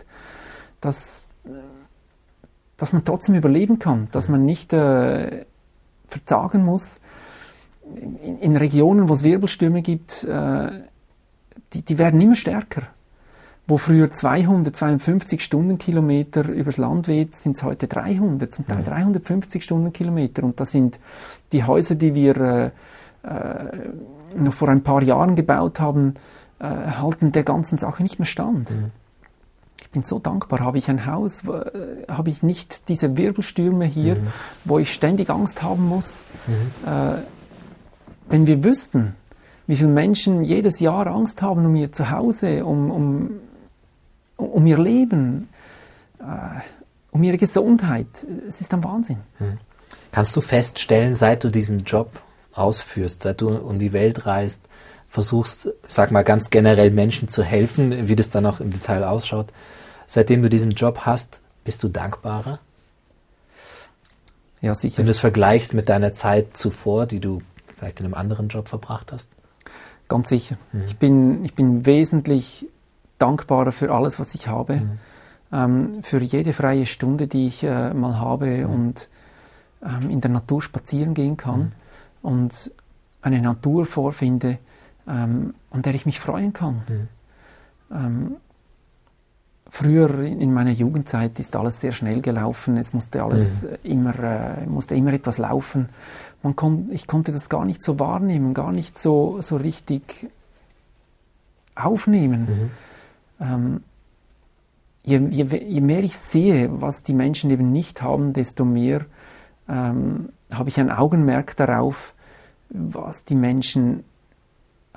dass, 0.80 1.28
dass 2.78 2.92
man 2.92 3.04
trotzdem 3.04 3.34
überleben 3.34 3.78
kann, 3.78 4.08
dass 4.12 4.28
man 4.28 4.46
nicht 4.46 4.72
äh, 4.72 5.44
verzagen 6.06 6.64
muss. 6.64 7.00
In, 7.94 8.38
in, 8.38 8.56
Regionen, 8.56 9.08
wo 9.08 9.12
es 9.12 9.22
Wirbelstürme 9.22 9.82
gibt, 9.82 10.24
äh, 10.24 10.70
die, 11.72 11.82
die 11.82 11.98
werden 11.98 12.20
immer 12.20 12.36
stärker. 12.36 12.82
Wo 13.66 13.76
früher 13.76 14.10
200, 14.10 14.74
250 14.74 15.44
Stundenkilometer 15.44 16.48
übers 16.48 16.78
Land 16.78 17.06
weht, 17.08 17.34
sind 17.34 17.56
es 17.56 17.62
heute 17.62 17.86
300, 17.86 18.54
zum 18.54 18.66
Teil 18.66 18.82
350 18.82 19.62
Stundenkilometer. 19.62 20.42
Und 20.44 20.58
das 20.58 20.70
sind 20.70 20.98
die 21.52 21.64
Häuser, 21.64 21.94
die 21.94 22.14
wir 22.14 22.36
äh, 22.36 22.70
äh, 23.24 23.90
noch 24.36 24.54
vor 24.54 24.68
ein 24.68 24.82
paar 24.82 25.02
Jahren 25.02 25.34
gebaut 25.34 25.80
haben, 25.80 26.14
äh, 26.60 26.64
halten 26.64 27.32
der 27.32 27.42
ganzen 27.42 27.76
Sache 27.76 28.02
nicht 28.02 28.18
mehr 28.18 28.26
stand. 28.26 28.70
Mhm. 28.70 28.90
Ich 29.88 29.92
bin 29.92 30.02
so 30.04 30.18
dankbar, 30.18 30.60
habe 30.60 30.78
ich 30.78 30.88
ein 30.88 31.06
Haus, 31.06 31.42
äh, 31.44 32.06
habe 32.08 32.30
ich 32.30 32.42
nicht 32.42 32.88
diese 32.88 33.16
Wirbelstürme 33.16 33.86
hier, 33.86 34.16
mhm. 34.16 34.26
wo 34.64 34.78
ich 34.78 34.92
ständig 34.92 35.30
Angst 35.30 35.62
haben 35.62 35.86
muss. 35.86 36.24
Mhm. 36.46 36.88
Äh, 36.88 37.22
wenn 38.28 38.46
wir 38.46 38.62
wüssten, 38.64 39.14
wie 39.66 39.76
viele 39.76 39.88
Menschen 39.88 40.44
jedes 40.44 40.80
Jahr 40.80 41.06
Angst 41.06 41.42
haben 41.42 41.64
um 41.64 41.74
ihr 41.74 41.92
Zuhause, 41.92 42.64
um, 42.64 42.90
um 42.90 43.40
um 44.38 44.66
ihr 44.66 44.78
Leben, 44.78 45.48
äh, 46.20 46.60
um 47.10 47.22
ihre 47.22 47.36
Gesundheit. 47.36 48.06
Es 48.48 48.60
ist 48.60 48.72
ein 48.72 48.82
Wahnsinn. 48.82 49.18
Hm. 49.38 49.58
Kannst 50.12 50.34
du 50.36 50.40
feststellen, 50.40 51.14
seit 51.14 51.44
du 51.44 51.50
diesen 51.50 51.80
Job 51.80 52.22
ausführst, 52.54 53.24
seit 53.24 53.40
du 53.40 53.50
um 53.56 53.78
die 53.78 53.92
Welt 53.92 54.24
reist, 54.24 54.62
versuchst, 55.08 55.68
sag 55.88 56.10
mal 56.10 56.22
ganz 56.22 56.50
generell 56.50 56.90
Menschen 56.90 57.28
zu 57.28 57.42
helfen, 57.42 58.08
wie 58.08 58.16
das 58.16 58.30
dann 58.30 58.46
auch 58.46 58.60
im 58.60 58.70
Detail 58.70 59.04
ausschaut, 59.04 59.52
seitdem 60.06 60.42
du 60.42 60.50
diesen 60.50 60.72
Job 60.72 61.00
hast, 61.06 61.40
bist 61.64 61.82
du 61.82 61.88
dankbarer? 61.88 62.60
Ja, 64.60 64.74
sicher. 64.74 64.98
Wenn 64.98 65.06
du 65.06 65.12
es 65.12 65.20
vergleichst 65.20 65.74
mit 65.74 65.88
deiner 65.88 66.12
Zeit 66.12 66.56
zuvor, 66.56 67.06
die 67.06 67.20
du 67.20 67.42
vielleicht 67.66 68.00
in 68.00 68.06
einem 68.06 68.14
anderen 68.14 68.48
Job 68.48 68.68
verbracht 68.68 69.12
hast? 69.12 69.28
Ganz 70.08 70.28
sicher. 70.28 70.56
Mhm. 70.72 70.82
Ich, 70.86 70.96
bin, 70.96 71.44
ich 71.44 71.54
bin 71.54 71.86
wesentlich 71.86 72.66
dankbarer 73.18 73.72
für 73.72 73.92
alles, 73.92 74.18
was 74.18 74.34
ich 74.34 74.48
habe, 74.48 74.76
mhm. 74.76 74.98
ähm, 75.52 76.02
für 76.02 76.20
jede 76.20 76.52
freie 76.52 76.86
Stunde, 76.86 77.26
die 77.26 77.46
ich 77.46 77.62
äh, 77.62 77.92
mal 77.94 78.18
habe 78.18 78.46
mhm. 78.46 78.70
und 78.72 79.08
ähm, 79.82 80.10
in 80.10 80.20
der 80.20 80.30
Natur 80.30 80.62
spazieren 80.62 81.14
gehen 81.14 81.36
kann 81.36 81.60
mhm. 81.60 81.72
und 82.22 82.72
eine 83.22 83.40
Natur 83.40 83.86
vorfinde, 83.86 84.58
ähm, 85.08 85.54
an 85.70 85.82
der 85.82 85.94
ich 85.94 86.06
mich 86.06 86.20
freuen 86.20 86.52
kann. 86.52 86.82
Mhm. 86.88 87.08
Ähm, 87.90 88.36
früher 89.70 90.20
in 90.20 90.52
meiner 90.52 90.70
Jugendzeit 90.70 91.38
ist 91.38 91.56
alles 91.56 91.80
sehr 91.80 91.92
schnell 91.92 92.20
gelaufen. 92.20 92.76
Es 92.76 92.92
musste 92.92 93.22
alles 93.22 93.62
mhm. 93.62 93.68
immer, 93.82 94.18
äh, 94.18 94.66
musste 94.66 94.94
immer 94.94 95.12
etwas 95.12 95.38
laufen. 95.38 95.88
Man 96.42 96.54
kon 96.54 96.90
ich 96.92 97.06
konnte 97.06 97.32
das 97.32 97.48
gar 97.48 97.64
nicht 97.64 97.82
so 97.82 97.98
wahrnehmen, 97.98 98.54
gar 98.54 98.72
nicht 98.72 98.98
so, 98.98 99.40
so 99.40 99.56
richtig 99.56 100.30
aufnehmen. 101.74 102.40
Mhm 102.42 102.70
ähm, 103.40 103.82
je, 105.02 105.18
je, 105.30 105.44
je, 105.44 105.80
mehr 105.80 106.02
ich 106.02 106.18
sehe, 106.18 106.80
was 106.80 107.02
die 107.02 107.14
Menschen 107.14 107.50
eben 107.50 107.72
nicht 107.72 108.02
haben, 108.02 108.32
desto 108.32 108.64
mehr 108.64 109.06
ähm, 109.68 110.30
habe 110.52 110.68
ich 110.68 110.80
ein 110.80 110.90
Augenmerk 110.90 111.56
darauf, 111.56 112.14
was 112.70 113.24
die 113.24 113.34
Menschen 113.34 114.04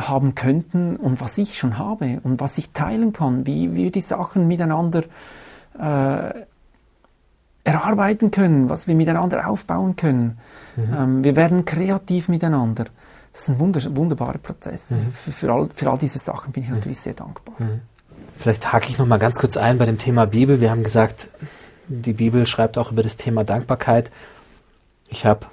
haben 0.07 0.35
könnten 0.35 0.95
und 0.95 1.21
was 1.21 1.37
ich 1.37 1.57
schon 1.57 1.77
habe 1.77 2.19
und 2.23 2.39
was 2.39 2.57
ich 2.57 2.71
teilen 2.71 3.13
kann, 3.13 3.45
wie 3.45 3.73
wir 3.73 3.91
die 3.91 4.01
Sachen 4.01 4.47
miteinander 4.47 5.03
äh, 5.79 6.45
erarbeiten 7.63 8.31
können, 8.31 8.69
was 8.69 8.87
wir 8.87 8.95
miteinander 8.95 9.47
aufbauen 9.47 9.95
können. 9.95 10.39
Mhm. 10.75 10.95
Ähm, 10.97 11.23
wir 11.23 11.35
werden 11.35 11.65
kreativ 11.65 12.29
miteinander. 12.29 12.85
Das 13.33 13.43
ist 13.43 13.49
ein 13.49 13.59
wunderbarer 13.59 14.39
Prozess. 14.39 14.91
Mhm. 14.91 15.13
Für, 15.13 15.31
für, 15.31 15.51
all, 15.51 15.69
für 15.73 15.89
all 15.89 15.97
diese 15.97 16.19
Sachen 16.19 16.51
bin 16.51 16.63
ich 16.63 16.69
mhm. 16.69 16.75
natürlich 16.75 16.99
sehr 16.99 17.13
dankbar. 17.13 17.55
Mhm. 17.59 17.81
Vielleicht 18.37 18.73
hake 18.73 18.89
ich 18.89 18.97
noch 18.97 19.05
mal 19.05 19.19
ganz 19.19 19.37
kurz 19.37 19.57
ein 19.57 19.77
bei 19.77 19.85
dem 19.85 19.97
Thema 19.97 20.25
Bibel. 20.25 20.59
Wir 20.59 20.71
haben 20.71 20.83
gesagt, 20.83 21.29
die 21.87 22.13
Bibel 22.13 22.47
schreibt 22.47 22.77
auch 22.77 22.91
über 22.91 23.03
das 23.03 23.17
Thema 23.17 23.43
Dankbarkeit. 23.43 24.11
Ich 25.09 25.25
habe 25.25 25.45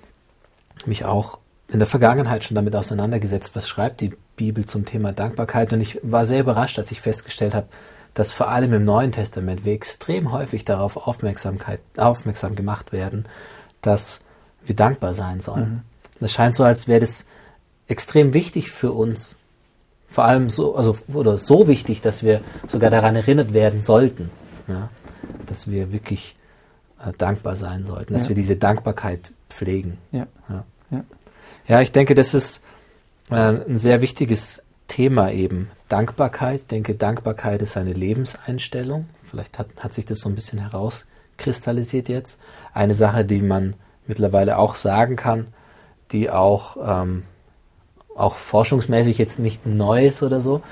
mich 0.87 1.04
auch 1.04 1.38
in 1.68 1.78
der 1.78 1.87
Vergangenheit 1.87 2.44
schon 2.44 2.54
damit 2.54 2.74
auseinandergesetzt, 2.74 3.54
was 3.54 3.68
schreibt 3.68 4.00
die 4.00 4.12
Bibel 4.37 4.64
zum 4.64 4.85
Thema 4.85 5.12
Dankbarkeit. 5.12 5.72
Und 5.72 5.81
ich 5.81 6.00
war 6.02 6.24
sehr 6.24 6.40
überrascht, 6.40 6.78
als 6.78 6.90
ich 6.90 7.00
festgestellt 7.00 7.54
habe, 7.54 7.66
dass 8.14 8.33
vor 8.33 8.48
allem 8.48 8.72
im 8.72 8.83
Neuen 8.83 9.12
Testament 9.12 9.64
wir 9.64 9.74
extrem 9.74 10.33
häufig 10.33 10.64
darauf 10.64 10.96
Aufmerksamkeit, 10.96 11.81
aufmerksam 11.96 12.57
gemacht 12.57 12.90
werden, 12.90 13.26
dass 13.83 14.20
wir 14.64 14.74
dankbar 14.74 15.14
sein 15.14 15.40
sollen. 15.40 15.85
Mhm. 16.20 16.28
scheint 16.28 16.54
so, 16.54 16.64
als 16.64 16.88
wäre 16.88 17.00
das 17.00 17.26
extrem 17.87 18.35
wichtig 18.35 18.70
für 18.70 18.92
uns, 18.92 19.37
vor 20.09 20.24
allem 20.24 20.48
so, 20.48 20.74
also 20.74 20.96
oder 21.12 21.37
so 21.37 21.68
wichtig, 21.68 22.00
dass 22.00 22.22
wir 22.22 22.40
sogar 22.66 22.90
daran 22.90 23.14
erinnert 23.14 23.52
werden 23.52 23.83
sollten, 23.83 24.31
ja, 24.66 24.88
dass 25.46 25.70
wir 25.70 25.92
wirklich 25.92 26.35
äh, 26.98 27.12
dankbar 27.16 27.57
sein 27.57 27.85
sollten, 27.85 28.14
dass 28.14 28.24
ja. 28.24 28.28
wir 28.31 28.37
diese 28.37 28.57
Dankbarkeit 28.57 29.33
pflegen. 29.50 29.98
Ja. 30.12 30.26
Ja. 30.90 31.04
Ja. 31.68 31.81
ich 31.81 31.92
denke, 31.92 32.14
das 32.14 32.35
ist 32.35 32.62
äh, 33.31 33.35
ein 33.35 33.78
sehr 33.78 34.00
wichtiges 34.00 34.62
Thema 34.88 35.31
eben. 35.31 35.70
Dankbarkeit. 35.88 36.62
Ich 36.62 36.66
denke, 36.66 36.94
Dankbarkeit 36.94 37.62
ist 37.62 37.76
eine 37.76 37.92
Lebenseinstellung. 37.92 39.09
Vielleicht 39.24 39.59
hat, 39.59 39.68
hat 39.78 39.94
sich 39.94 40.04
das 40.04 40.20
so 40.20 40.28
ein 40.28 40.35
bisschen 40.35 40.59
herauskristallisiert 40.59 42.09
jetzt. 42.09 42.38
Eine 42.74 42.94
Sache, 42.94 43.24
die 43.24 43.42
man 43.42 43.74
mittlerweile 44.07 44.59
auch 44.59 44.74
sagen 44.74 45.16
kann, 45.16 45.48
die 46.12 46.31
auch 46.31 46.76
ähm, 46.83 47.24
auch 48.18 48.35
forschungsmäßig 48.35 49.18
jetzt 49.18 49.38
nicht 49.38 49.64
Neues 49.64 50.22
oder 50.22 50.40
so. 50.40 50.62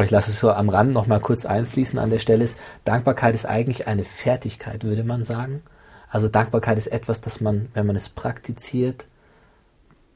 Ich 0.00 0.10
lasse 0.10 0.30
es 0.30 0.38
so 0.38 0.50
am 0.52 0.68
Rand 0.68 0.92
noch 0.92 1.06
mal 1.06 1.20
kurz 1.20 1.44
einfließen 1.44 1.98
an 1.98 2.10
der 2.10 2.20
Stelle. 2.20 2.44
Ist, 2.44 2.56
Dankbarkeit 2.84 3.34
ist 3.34 3.44
eigentlich 3.44 3.86
eine 3.86 4.04
Fertigkeit, 4.04 4.84
würde 4.84 5.04
man 5.04 5.24
sagen. 5.24 5.62
Also 6.08 6.28
Dankbarkeit 6.28 6.78
ist 6.78 6.86
etwas, 6.86 7.20
das 7.20 7.40
man, 7.40 7.68
wenn 7.74 7.86
man 7.86 7.96
es 7.96 8.08
praktiziert, 8.08 9.06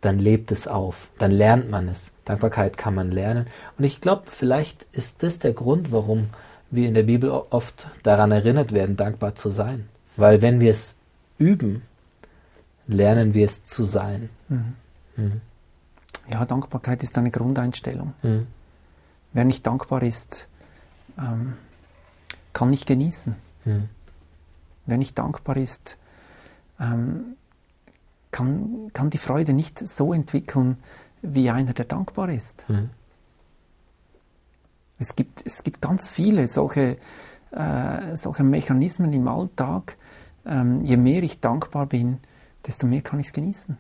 dann 0.05 0.19
lebt 0.19 0.53
es 0.53 0.67
auf, 0.69 1.11
dann 1.19 1.31
lernt 1.31 1.71
man 1.71 1.89
es. 1.89 2.13
Dankbarkeit 2.25 2.77
kann 2.77 2.95
man 2.95 3.11
lernen. 3.11 3.47
Und 3.79 3.85
ich 3.85 4.01
glaube, 4.01 4.25
vielleicht 4.27 4.87
ist 4.93 5.23
das 5.23 5.39
der 5.39 5.53
Grund, 5.53 5.93
warum 5.93 6.29
wir 6.71 6.89
in 6.89 6.95
der 6.95 7.05
Bibel 7.05 7.31
oft 7.31 7.89
daran 8.03 8.33
erinnert 8.33 8.73
werden, 8.73 8.97
dankbar 8.97 9.35
zu 9.35 9.51
sein. 9.51 9.89
Weil 10.17 10.43
wenn 10.43 10.61
wir 10.61 10.71
es 10.71 10.97
üben, 11.39 11.83
lernen 12.87 13.35
wir 13.35 13.45
es 13.45 13.65
zu 13.65 13.85
sein. 13.85 14.29
Mhm. 14.49 14.75
Mhm. 15.17 15.41
Ja, 16.31 16.45
Dankbarkeit 16.45 17.03
ist 17.03 17.17
eine 17.19 17.31
Grundeinstellung. 17.31 18.15
Mhm. 18.23 18.47
Wer 19.33 19.45
nicht 19.45 19.67
dankbar 19.67 20.03
ist, 20.03 20.49
ähm, 21.19 21.55
kann 22.53 22.71
nicht 22.71 22.87
genießen. 22.87 23.37
Mhm. 23.65 23.89
Wer 24.87 24.99
nicht 24.99 25.19
dankbar 25.19 25.57
ist, 25.57 25.97
ähm, 26.81 27.37
kann, 28.35 28.91
kann 28.93 29.11
die 29.11 29.19
Freude 29.19 29.53
nicht 29.53 29.79
so 29.79 30.13
entwickeln 30.13 30.79
wie 31.23 31.51
einer, 31.51 31.73
der 31.73 31.85
dankbar 31.85 32.29
ist. 32.31 32.69
Mhm. 32.69 32.91
Es, 34.99 35.15
gibt, 35.15 35.47
es 35.47 35.63
gibt 35.63 35.81
ganz 35.81 36.11
viele 36.11 36.49
solche, 36.49 36.97
äh, 37.53 38.17
solche 38.17 38.43
Mechanismen 38.43 39.13
im 39.13 39.29
Alltag. 39.29 39.97
Ähm, 40.45 40.83
je 40.83 40.97
mehr 40.97 41.23
ich 41.23 41.39
dankbar 41.39 41.87
bin, 41.87 42.19
desto 42.67 42.89
mehr 42.89 43.03
kann 43.03 43.21
ich 43.21 43.29
es 43.29 43.33
genießen. 43.33 43.79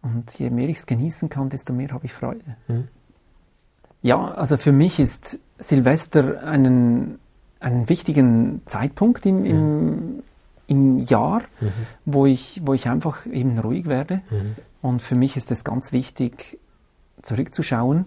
Und 0.00 0.38
je 0.38 0.48
mehr 0.48 0.70
ich 0.70 0.78
es 0.78 0.86
genießen 0.86 1.28
kann, 1.28 1.50
desto 1.50 1.74
mehr 1.74 1.90
habe 1.90 2.06
ich 2.06 2.14
Freude. 2.14 2.56
Mhm. 2.68 2.88
Ja, 4.00 4.28
also 4.28 4.56
für 4.56 4.72
mich 4.72 4.98
ist 4.98 5.40
Silvester 5.58 6.42
einen, 6.42 7.18
einen 7.60 7.90
wichtigen 7.90 8.62
Zeitpunkt 8.64 9.26
im, 9.26 9.44
im, 9.44 10.22
im 10.68 10.98
Jahr, 10.98 11.42
mhm. 11.60 11.72
wo, 12.04 12.26
ich, 12.26 12.60
wo 12.64 12.74
ich 12.74 12.88
einfach 12.88 13.26
eben 13.26 13.58
ruhig 13.58 13.86
werde. 13.86 14.22
Mhm. 14.30 14.54
Und 14.80 15.02
für 15.02 15.16
mich 15.16 15.36
ist 15.36 15.50
es 15.50 15.64
ganz 15.64 15.90
wichtig, 15.90 16.58
zurückzuschauen, 17.22 18.06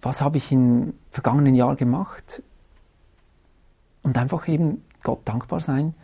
was 0.00 0.20
habe 0.20 0.36
ich 0.36 0.52
im 0.52 0.94
vergangenen 1.10 1.56
Jahr 1.56 1.74
gemacht 1.74 2.42
und 4.02 4.16
einfach 4.16 4.46
eben 4.46 4.84
Gott 5.02 5.20
dankbar 5.24 5.60
sein. 5.60 5.94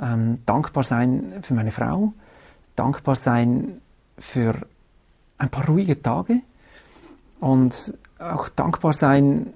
Ähm, 0.00 0.38
dankbar 0.46 0.82
sein 0.82 1.34
für 1.42 1.54
meine 1.54 1.70
Frau, 1.70 2.14
dankbar 2.74 3.14
sein 3.14 3.80
für 4.18 4.66
ein 5.38 5.50
paar 5.50 5.66
ruhige 5.66 6.00
Tage 6.02 6.40
und 7.40 7.94
auch 8.18 8.48
dankbar 8.48 8.94
sein, 8.94 9.52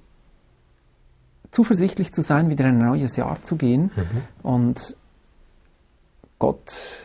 zuversichtlich 1.50 2.12
zu 2.12 2.22
sein, 2.22 2.50
wieder 2.50 2.66
ein 2.66 2.78
neues 2.78 3.16
Jahr 3.16 3.42
zu 3.42 3.56
gehen 3.56 3.90
mhm. 3.96 4.22
und 4.42 4.96
Gott 6.38 7.02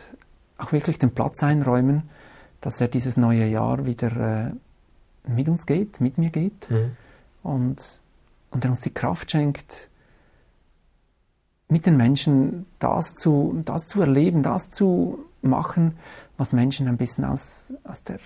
auch 0.58 0.72
wirklich 0.72 0.98
den 0.98 1.12
Platz 1.12 1.42
einräumen, 1.42 2.08
dass 2.60 2.80
er 2.80 2.88
dieses 2.88 3.16
neue 3.16 3.46
Jahr 3.46 3.86
wieder 3.86 4.52
äh, 5.26 5.30
mit 5.30 5.48
uns 5.48 5.66
geht, 5.66 6.00
mit 6.00 6.18
mir 6.18 6.30
geht 6.30 6.70
mhm. 6.70 6.96
und, 7.42 8.02
und 8.50 8.64
er 8.64 8.70
uns 8.70 8.82
die 8.82 8.94
Kraft 8.94 9.30
schenkt, 9.30 9.88
mit 11.68 11.86
den 11.86 11.96
Menschen 11.96 12.66
das 12.78 13.14
zu, 13.14 13.58
das 13.64 13.86
zu 13.86 14.00
erleben, 14.00 14.42
das 14.42 14.70
zu 14.70 15.24
machen, 15.40 15.96
was 16.36 16.52
Menschen 16.52 16.86
ein 16.86 16.96
bisschen 16.96 17.24
aus, 17.24 17.74
aus 17.84 18.04
der 18.04 18.18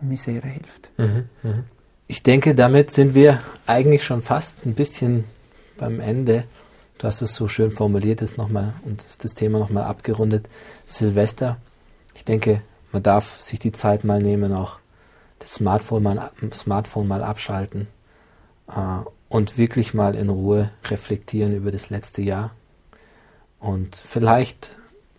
Misere 0.00 0.48
hilft. 0.48 0.90
Mhm, 0.96 1.28
mh. 1.42 1.64
Ich 2.08 2.22
denke, 2.22 2.54
damit 2.54 2.92
sind 2.92 3.14
wir 3.14 3.40
eigentlich 3.66 4.04
schon 4.04 4.22
fast 4.22 4.64
ein 4.64 4.74
bisschen 4.74 5.24
beim 5.76 5.98
Ende. 6.00 6.44
Du 6.98 7.06
hast 7.06 7.20
es 7.20 7.34
so 7.34 7.46
schön 7.46 7.70
formuliert 7.70 8.20
jetzt 8.20 8.38
nochmal 8.38 8.74
und 8.84 9.04
das 9.22 9.34
Thema 9.34 9.58
nochmal 9.58 9.84
abgerundet. 9.84 10.48
Silvester. 10.84 11.58
Ich 12.14 12.24
denke, 12.24 12.62
man 12.92 13.02
darf 13.02 13.38
sich 13.40 13.58
die 13.58 13.72
Zeit 13.72 14.04
mal 14.04 14.20
nehmen, 14.22 14.52
auch 14.54 14.78
das 15.38 15.54
Smartphone 15.54 16.02
mal, 16.02 16.30
Smartphone 16.52 17.06
mal 17.06 17.22
abschalten 17.22 17.88
äh, 18.68 19.00
und 19.28 19.58
wirklich 19.58 19.92
mal 19.92 20.14
in 20.14 20.30
Ruhe 20.30 20.70
reflektieren 20.84 21.54
über 21.54 21.70
das 21.70 21.90
letzte 21.90 22.22
Jahr 22.22 22.52
und 23.60 23.96
vielleicht 23.96 24.70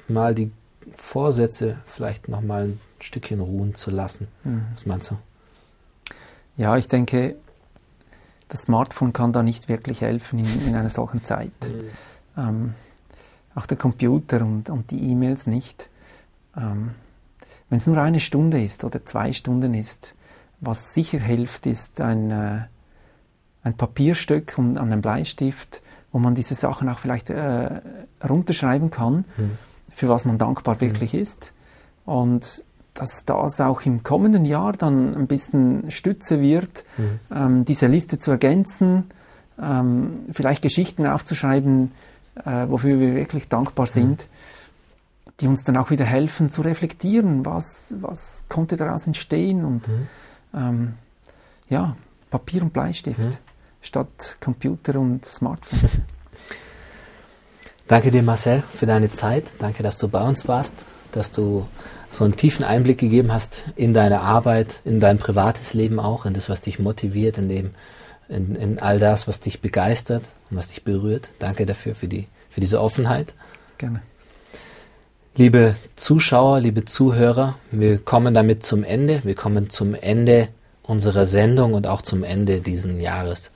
mal 0.08 0.34
die 0.34 0.52
Vorsätze 0.96 1.78
vielleicht 1.86 2.30
noch 2.30 2.42
mal 2.42 2.64
ein 2.64 2.80
Stückchen 3.00 3.40
ruhen 3.40 3.76
zu 3.76 3.92
lassen. 3.92 4.28
Mhm. 4.44 4.66
Was 4.74 4.86
meinst 4.86 5.12
du? 5.12 5.18
Ja, 6.56 6.76
ich 6.78 6.88
denke, 6.88 7.36
das 8.50 8.64
Smartphone 8.64 9.14
kann 9.14 9.34
da 9.34 9.44
nicht 9.44 9.70
wirklich 9.70 10.02
helfen 10.02 10.40
in, 10.40 10.68
in 10.68 10.76
einer 10.76 10.90
solchen 10.90 11.24
Zeit. 11.24 11.52
Mhm. 11.62 11.90
Ähm, 12.38 12.74
auch 13.56 13.66
der 13.66 13.78
Computer 13.78 14.42
und, 14.42 14.70
und 14.70 14.92
die 14.92 15.12
E-Mails 15.12 15.48
nicht. 15.48 15.90
Ähm, 16.56 16.92
Wenn 17.70 17.80
es 17.80 17.88
nur 17.88 17.98
eine 17.98 18.20
Stunde 18.20 18.64
ist 18.64 18.84
oder 18.84 19.04
zwei 19.06 19.34
Stunden 19.34 19.74
ist, 19.74 20.16
was 20.60 20.94
sicher 20.94 21.20
hilft, 21.20 21.66
ist 21.66 22.02
ein, 22.02 22.32
äh, 22.32 22.62
ein 23.64 23.76
Papierstück 23.76 24.58
und 24.58 24.78
an 24.78 24.92
einem 24.92 25.02
Bleistift, 25.02 25.82
wo 26.12 26.20
man 26.20 26.36
diese 26.36 26.56
Sachen 26.56 26.88
auch 26.90 27.00
vielleicht 27.00 27.30
äh, 27.30 27.82
runterschreiben 28.24 28.92
kann. 28.92 29.26
Mhm 29.38 29.58
für 29.98 30.10
was 30.10 30.26
man 30.26 30.38
dankbar 30.38 30.76
mhm. 30.76 30.82
wirklich 30.82 31.14
mhm. 31.14 31.20
ist. 31.20 31.54
Und 32.06 32.64
dass 32.98 33.26
das 33.26 33.62
auch 33.62 33.82
im 33.84 34.04
kommenden 34.04 34.44
Jahr 34.44 34.74
dann 34.74 35.16
ein 35.16 35.28
bisschen 35.28 35.92
Stütze 35.92 36.42
wird, 36.42 36.84
mhm. 36.98 37.20
ähm, 37.32 37.66
diese 37.66 37.86
Liste 37.86 38.18
zu 38.18 38.32
ergänzen, 38.32 39.12
ähm, 39.62 40.26
vielleicht 40.32 40.64
Geschichten 40.64 41.06
aufzuschreiben, 41.06 41.92
äh, 42.44 42.68
wofür 42.68 43.00
wir 43.00 43.16
wirklich 43.16 43.48
dankbar 43.48 43.86
mhm. 43.86 43.92
sind, 43.92 44.28
mhm. 44.28 45.32
die 45.40 45.48
uns 45.48 45.64
dann 45.64 45.78
auch 45.78 45.92
wieder 45.92 46.06
helfen 46.06 46.50
zu 46.50 46.62
reflektieren, 46.64 47.46
was, 47.46 47.96
was 48.02 48.46
konnte 48.50 48.78
daraus 48.78 49.06
entstehen 49.06 49.64
und 49.64 49.88
mhm. 49.88 50.08
ähm, 50.56 50.94
ja, 51.70 51.96
Papier 52.32 52.64
und 52.64 52.74
Bleistift 52.74 53.20
mhm. 53.20 53.38
statt 53.82 54.38
Computer 54.42 55.00
und 55.00 55.24
Smartphone. 55.24 55.90
Danke 57.88 58.12
dir, 58.12 58.24
Marcel, 58.24 58.64
für 58.74 58.86
deine 58.86 59.12
Zeit. 59.12 59.46
Danke, 59.60 59.84
dass 59.84 59.98
du 59.98 60.10
bei 60.10 60.22
uns 60.22 60.48
warst, 60.48 60.86
dass 61.12 61.32
du 61.32 61.68
so 62.10 62.24
einen 62.24 62.36
tiefen 62.36 62.64
Einblick 62.64 62.98
gegeben 62.98 63.34
hast 63.34 63.66
in 63.76 63.94
deine 63.94 64.22
Arbeit, 64.22 64.82
in 64.86 65.00
dein 65.00 65.18
privates 65.18 65.74
Leben 65.74 66.00
auch, 66.00 66.26
in 66.26 66.34
das, 66.34 66.50
was 66.50 66.62
dich 66.62 66.80
motiviert, 66.80 67.38
in, 67.38 67.50
dem, 67.50 67.72
in, 68.30 68.56
in 68.56 68.80
all 68.80 69.00
das, 69.00 69.28
was 69.28 69.40
dich 69.40 69.62
begeistert 69.62 70.32
und 70.50 70.58
was 70.58 70.70
dich 70.70 70.84
berührt. 70.84 71.30
Danke 71.40 71.66
dafür, 71.66 71.96
für, 71.96 72.08
die, 72.08 72.28
für 72.50 72.62
diese 72.62 72.82
Offenheit. 72.82 73.34
Gerne. 73.78 74.02
Liebe 75.36 75.76
Zuschauer, 75.96 76.62
liebe 76.62 76.86
Zuhörer, 76.86 77.58
wir 77.72 78.00
kommen 78.00 78.34
damit 78.34 78.66
zum 78.66 78.84
Ende. 78.84 79.22
Wir 79.24 79.36
kommen 79.36 79.70
zum 79.70 79.94
Ende 79.94 80.48
unserer 80.82 81.26
Sendung 81.26 81.74
und 81.74 81.88
auch 81.88 82.02
zum 82.02 82.24
Ende 82.24 82.62
diesen 82.62 83.00
Jahres. 83.00 83.52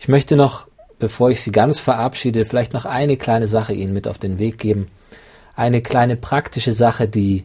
Ich 0.00 0.08
möchte 0.08 0.34
noch 0.34 0.68
bevor 0.98 1.30
ich 1.30 1.40
Sie 1.40 1.52
ganz 1.52 1.78
verabschiede, 1.78 2.44
vielleicht 2.44 2.72
noch 2.72 2.84
eine 2.84 3.16
kleine 3.16 3.46
Sache 3.46 3.74
Ihnen 3.74 3.92
mit 3.92 4.08
auf 4.08 4.18
den 4.18 4.38
Weg 4.38 4.58
geben. 4.58 4.88
Eine 5.54 5.82
kleine 5.82 6.16
praktische 6.16 6.72
Sache, 6.72 7.08
die 7.08 7.44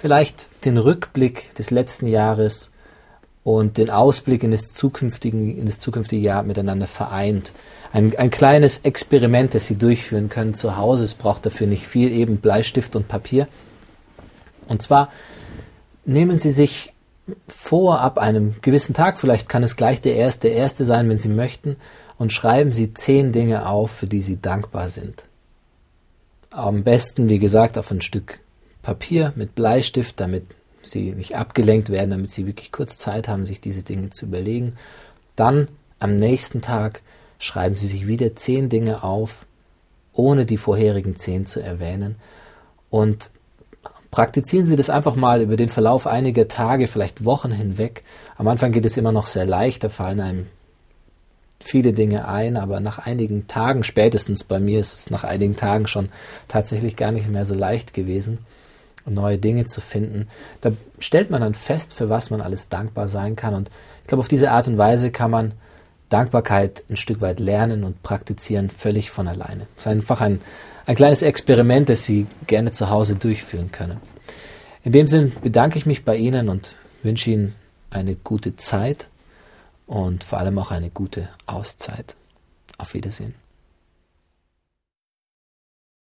vielleicht 0.00 0.64
den 0.64 0.78
Rückblick 0.78 1.54
des 1.56 1.70
letzten 1.70 2.06
Jahres 2.06 2.70
und 3.44 3.76
den 3.76 3.90
Ausblick 3.90 4.42
in 4.42 4.50
das, 4.50 4.72
zukünftigen, 4.72 5.58
in 5.58 5.66
das 5.66 5.78
zukünftige 5.78 6.26
Jahr 6.26 6.42
miteinander 6.42 6.86
vereint. 6.86 7.52
Ein, 7.92 8.16
ein 8.16 8.30
kleines 8.30 8.78
Experiment, 8.78 9.54
das 9.54 9.66
Sie 9.66 9.76
durchführen 9.76 10.30
können 10.30 10.54
zu 10.54 10.78
Hause. 10.78 11.04
Es 11.04 11.14
braucht 11.14 11.44
dafür 11.44 11.66
nicht 11.66 11.86
viel, 11.86 12.12
eben 12.12 12.38
Bleistift 12.38 12.96
und 12.96 13.08
Papier. 13.08 13.46
Und 14.68 14.80
zwar 14.80 15.10
nehmen 16.06 16.38
Sie 16.38 16.50
sich 16.50 16.94
vor, 17.46 18.00
ab 18.00 18.18
einem 18.18 18.54
gewissen 18.62 18.94
Tag, 18.94 19.18
vielleicht 19.18 19.48
kann 19.48 19.62
es 19.62 19.76
gleich 19.76 20.00
der 20.00 20.16
erste, 20.16 20.48
erste 20.48 20.84
sein, 20.84 21.08
wenn 21.10 21.18
Sie 21.18 21.28
möchten, 21.28 21.76
und 22.16 22.32
schreiben 22.32 22.72
Sie 22.72 22.94
zehn 22.94 23.32
Dinge 23.32 23.66
auf, 23.66 23.90
für 23.90 24.06
die 24.06 24.22
Sie 24.22 24.40
dankbar 24.40 24.88
sind. 24.88 25.24
Am 26.50 26.84
besten, 26.84 27.28
wie 27.28 27.38
gesagt, 27.38 27.76
auf 27.76 27.90
ein 27.90 28.00
Stück 28.00 28.40
Papier 28.82 29.32
mit 29.36 29.54
Bleistift, 29.54 30.20
damit 30.20 30.44
Sie 30.82 31.12
nicht 31.12 31.36
abgelenkt 31.36 31.90
werden, 31.90 32.10
damit 32.10 32.30
Sie 32.30 32.46
wirklich 32.46 32.72
kurz 32.72 32.96
Zeit 32.96 33.28
haben, 33.28 33.44
sich 33.44 33.60
diese 33.60 33.82
Dinge 33.82 34.10
zu 34.10 34.26
überlegen. 34.26 34.76
Dann 35.36 35.68
am 35.98 36.16
nächsten 36.16 36.62
Tag 36.62 37.02
schreiben 37.38 37.76
Sie 37.76 37.88
sich 37.88 38.06
wieder 38.06 38.34
zehn 38.36 38.68
Dinge 38.68 39.04
auf, 39.04 39.46
ohne 40.12 40.46
die 40.46 40.56
vorherigen 40.56 41.16
zehn 41.16 41.46
zu 41.46 41.60
erwähnen. 41.60 42.16
Und 42.88 43.30
praktizieren 44.10 44.66
Sie 44.66 44.76
das 44.76 44.90
einfach 44.90 45.16
mal 45.16 45.42
über 45.42 45.56
den 45.56 45.68
Verlauf 45.68 46.06
einiger 46.06 46.48
Tage, 46.48 46.86
vielleicht 46.86 47.24
Wochen 47.24 47.52
hinweg. 47.52 48.02
Am 48.36 48.48
Anfang 48.48 48.72
geht 48.72 48.86
es 48.86 48.96
immer 48.96 49.12
noch 49.12 49.26
sehr 49.26 49.46
leicht, 49.46 49.84
da 49.84 49.88
fallen 49.88 50.20
einem 50.20 50.46
viele 51.60 51.92
Dinge 51.92 52.26
ein, 52.26 52.56
aber 52.56 52.80
nach 52.80 52.98
einigen 52.98 53.46
Tagen, 53.46 53.84
spätestens 53.84 54.44
bei 54.44 54.58
mir 54.58 54.80
ist 54.80 54.94
es 54.94 55.10
nach 55.10 55.24
einigen 55.24 55.56
Tagen 55.56 55.86
schon 55.86 56.08
tatsächlich 56.48 56.96
gar 56.96 57.12
nicht 57.12 57.28
mehr 57.28 57.44
so 57.44 57.54
leicht 57.54 57.92
gewesen, 57.92 58.38
neue 59.06 59.38
Dinge 59.38 59.66
zu 59.66 59.80
finden. 59.80 60.28
Da 60.60 60.72
stellt 60.98 61.30
man 61.30 61.40
dann 61.40 61.54
fest, 61.54 61.92
für 61.92 62.08
was 62.08 62.30
man 62.30 62.40
alles 62.40 62.68
dankbar 62.68 63.08
sein 63.08 63.36
kann. 63.36 63.54
Und 63.54 63.70
ich 64.02 64.08
glaube, 64.08 64.20
auf 64.20 64.28
diese 64.28 64.50
Art 64.50 64.68
und 64.68 64.78
Weise 64.78 65.10
kann 65.10 65.30
man 65.30 65.52
Dankbarkeit 66.08 66.82
ein 66.90 66.96
Stück 66.96 67.20
weit 67.20 67.40
lernen 67.40 67.84
und 67.84 68.02
praktizieren, 68.02 68.68
völlig 68.68 69.10
von 69.10 69.28
alleine. 69.28 69.66
Es 69.76 69.82
ist 69.82 69.86
einfach 69.86 70.20
ein, 70.20 70.40
ein 70.86 70.96
kleines 70.96 71.22
Experiment, 71.22 71.88
das 71.88 72.04
Sie 72.04 72.26
gerne 72.46 72.72
zu 72.72 72.90
Hause 72.90 73.14
durchführen 73.14 73.70
können. 73.70 74.00
In 74.82 74.92
dem 74.92 75.06
Sinn 75.06 75.32
bedanke 75.42 75.78
ich 75.78 75.86
mich 75.86 76.04
bei 76.04 76.16
Ihnen 76.16 76.48
und 76.48 76.74
wünsche 77.02 77.30
Ihnen 77.30 77.54
eine 77.90 78.16
gute 78.16 78.56
Zeit 78.56 79.08
und 79.86 80.24
vor 80.24 80.38
allem 80.38 80.58
auch 80.58 80.70
eine 80.70 80.90
gute 80.90 81.28
Auszeit. 81.46 82.16
Auf 82.78 82.94
Wiedersehen. 82.94 83.39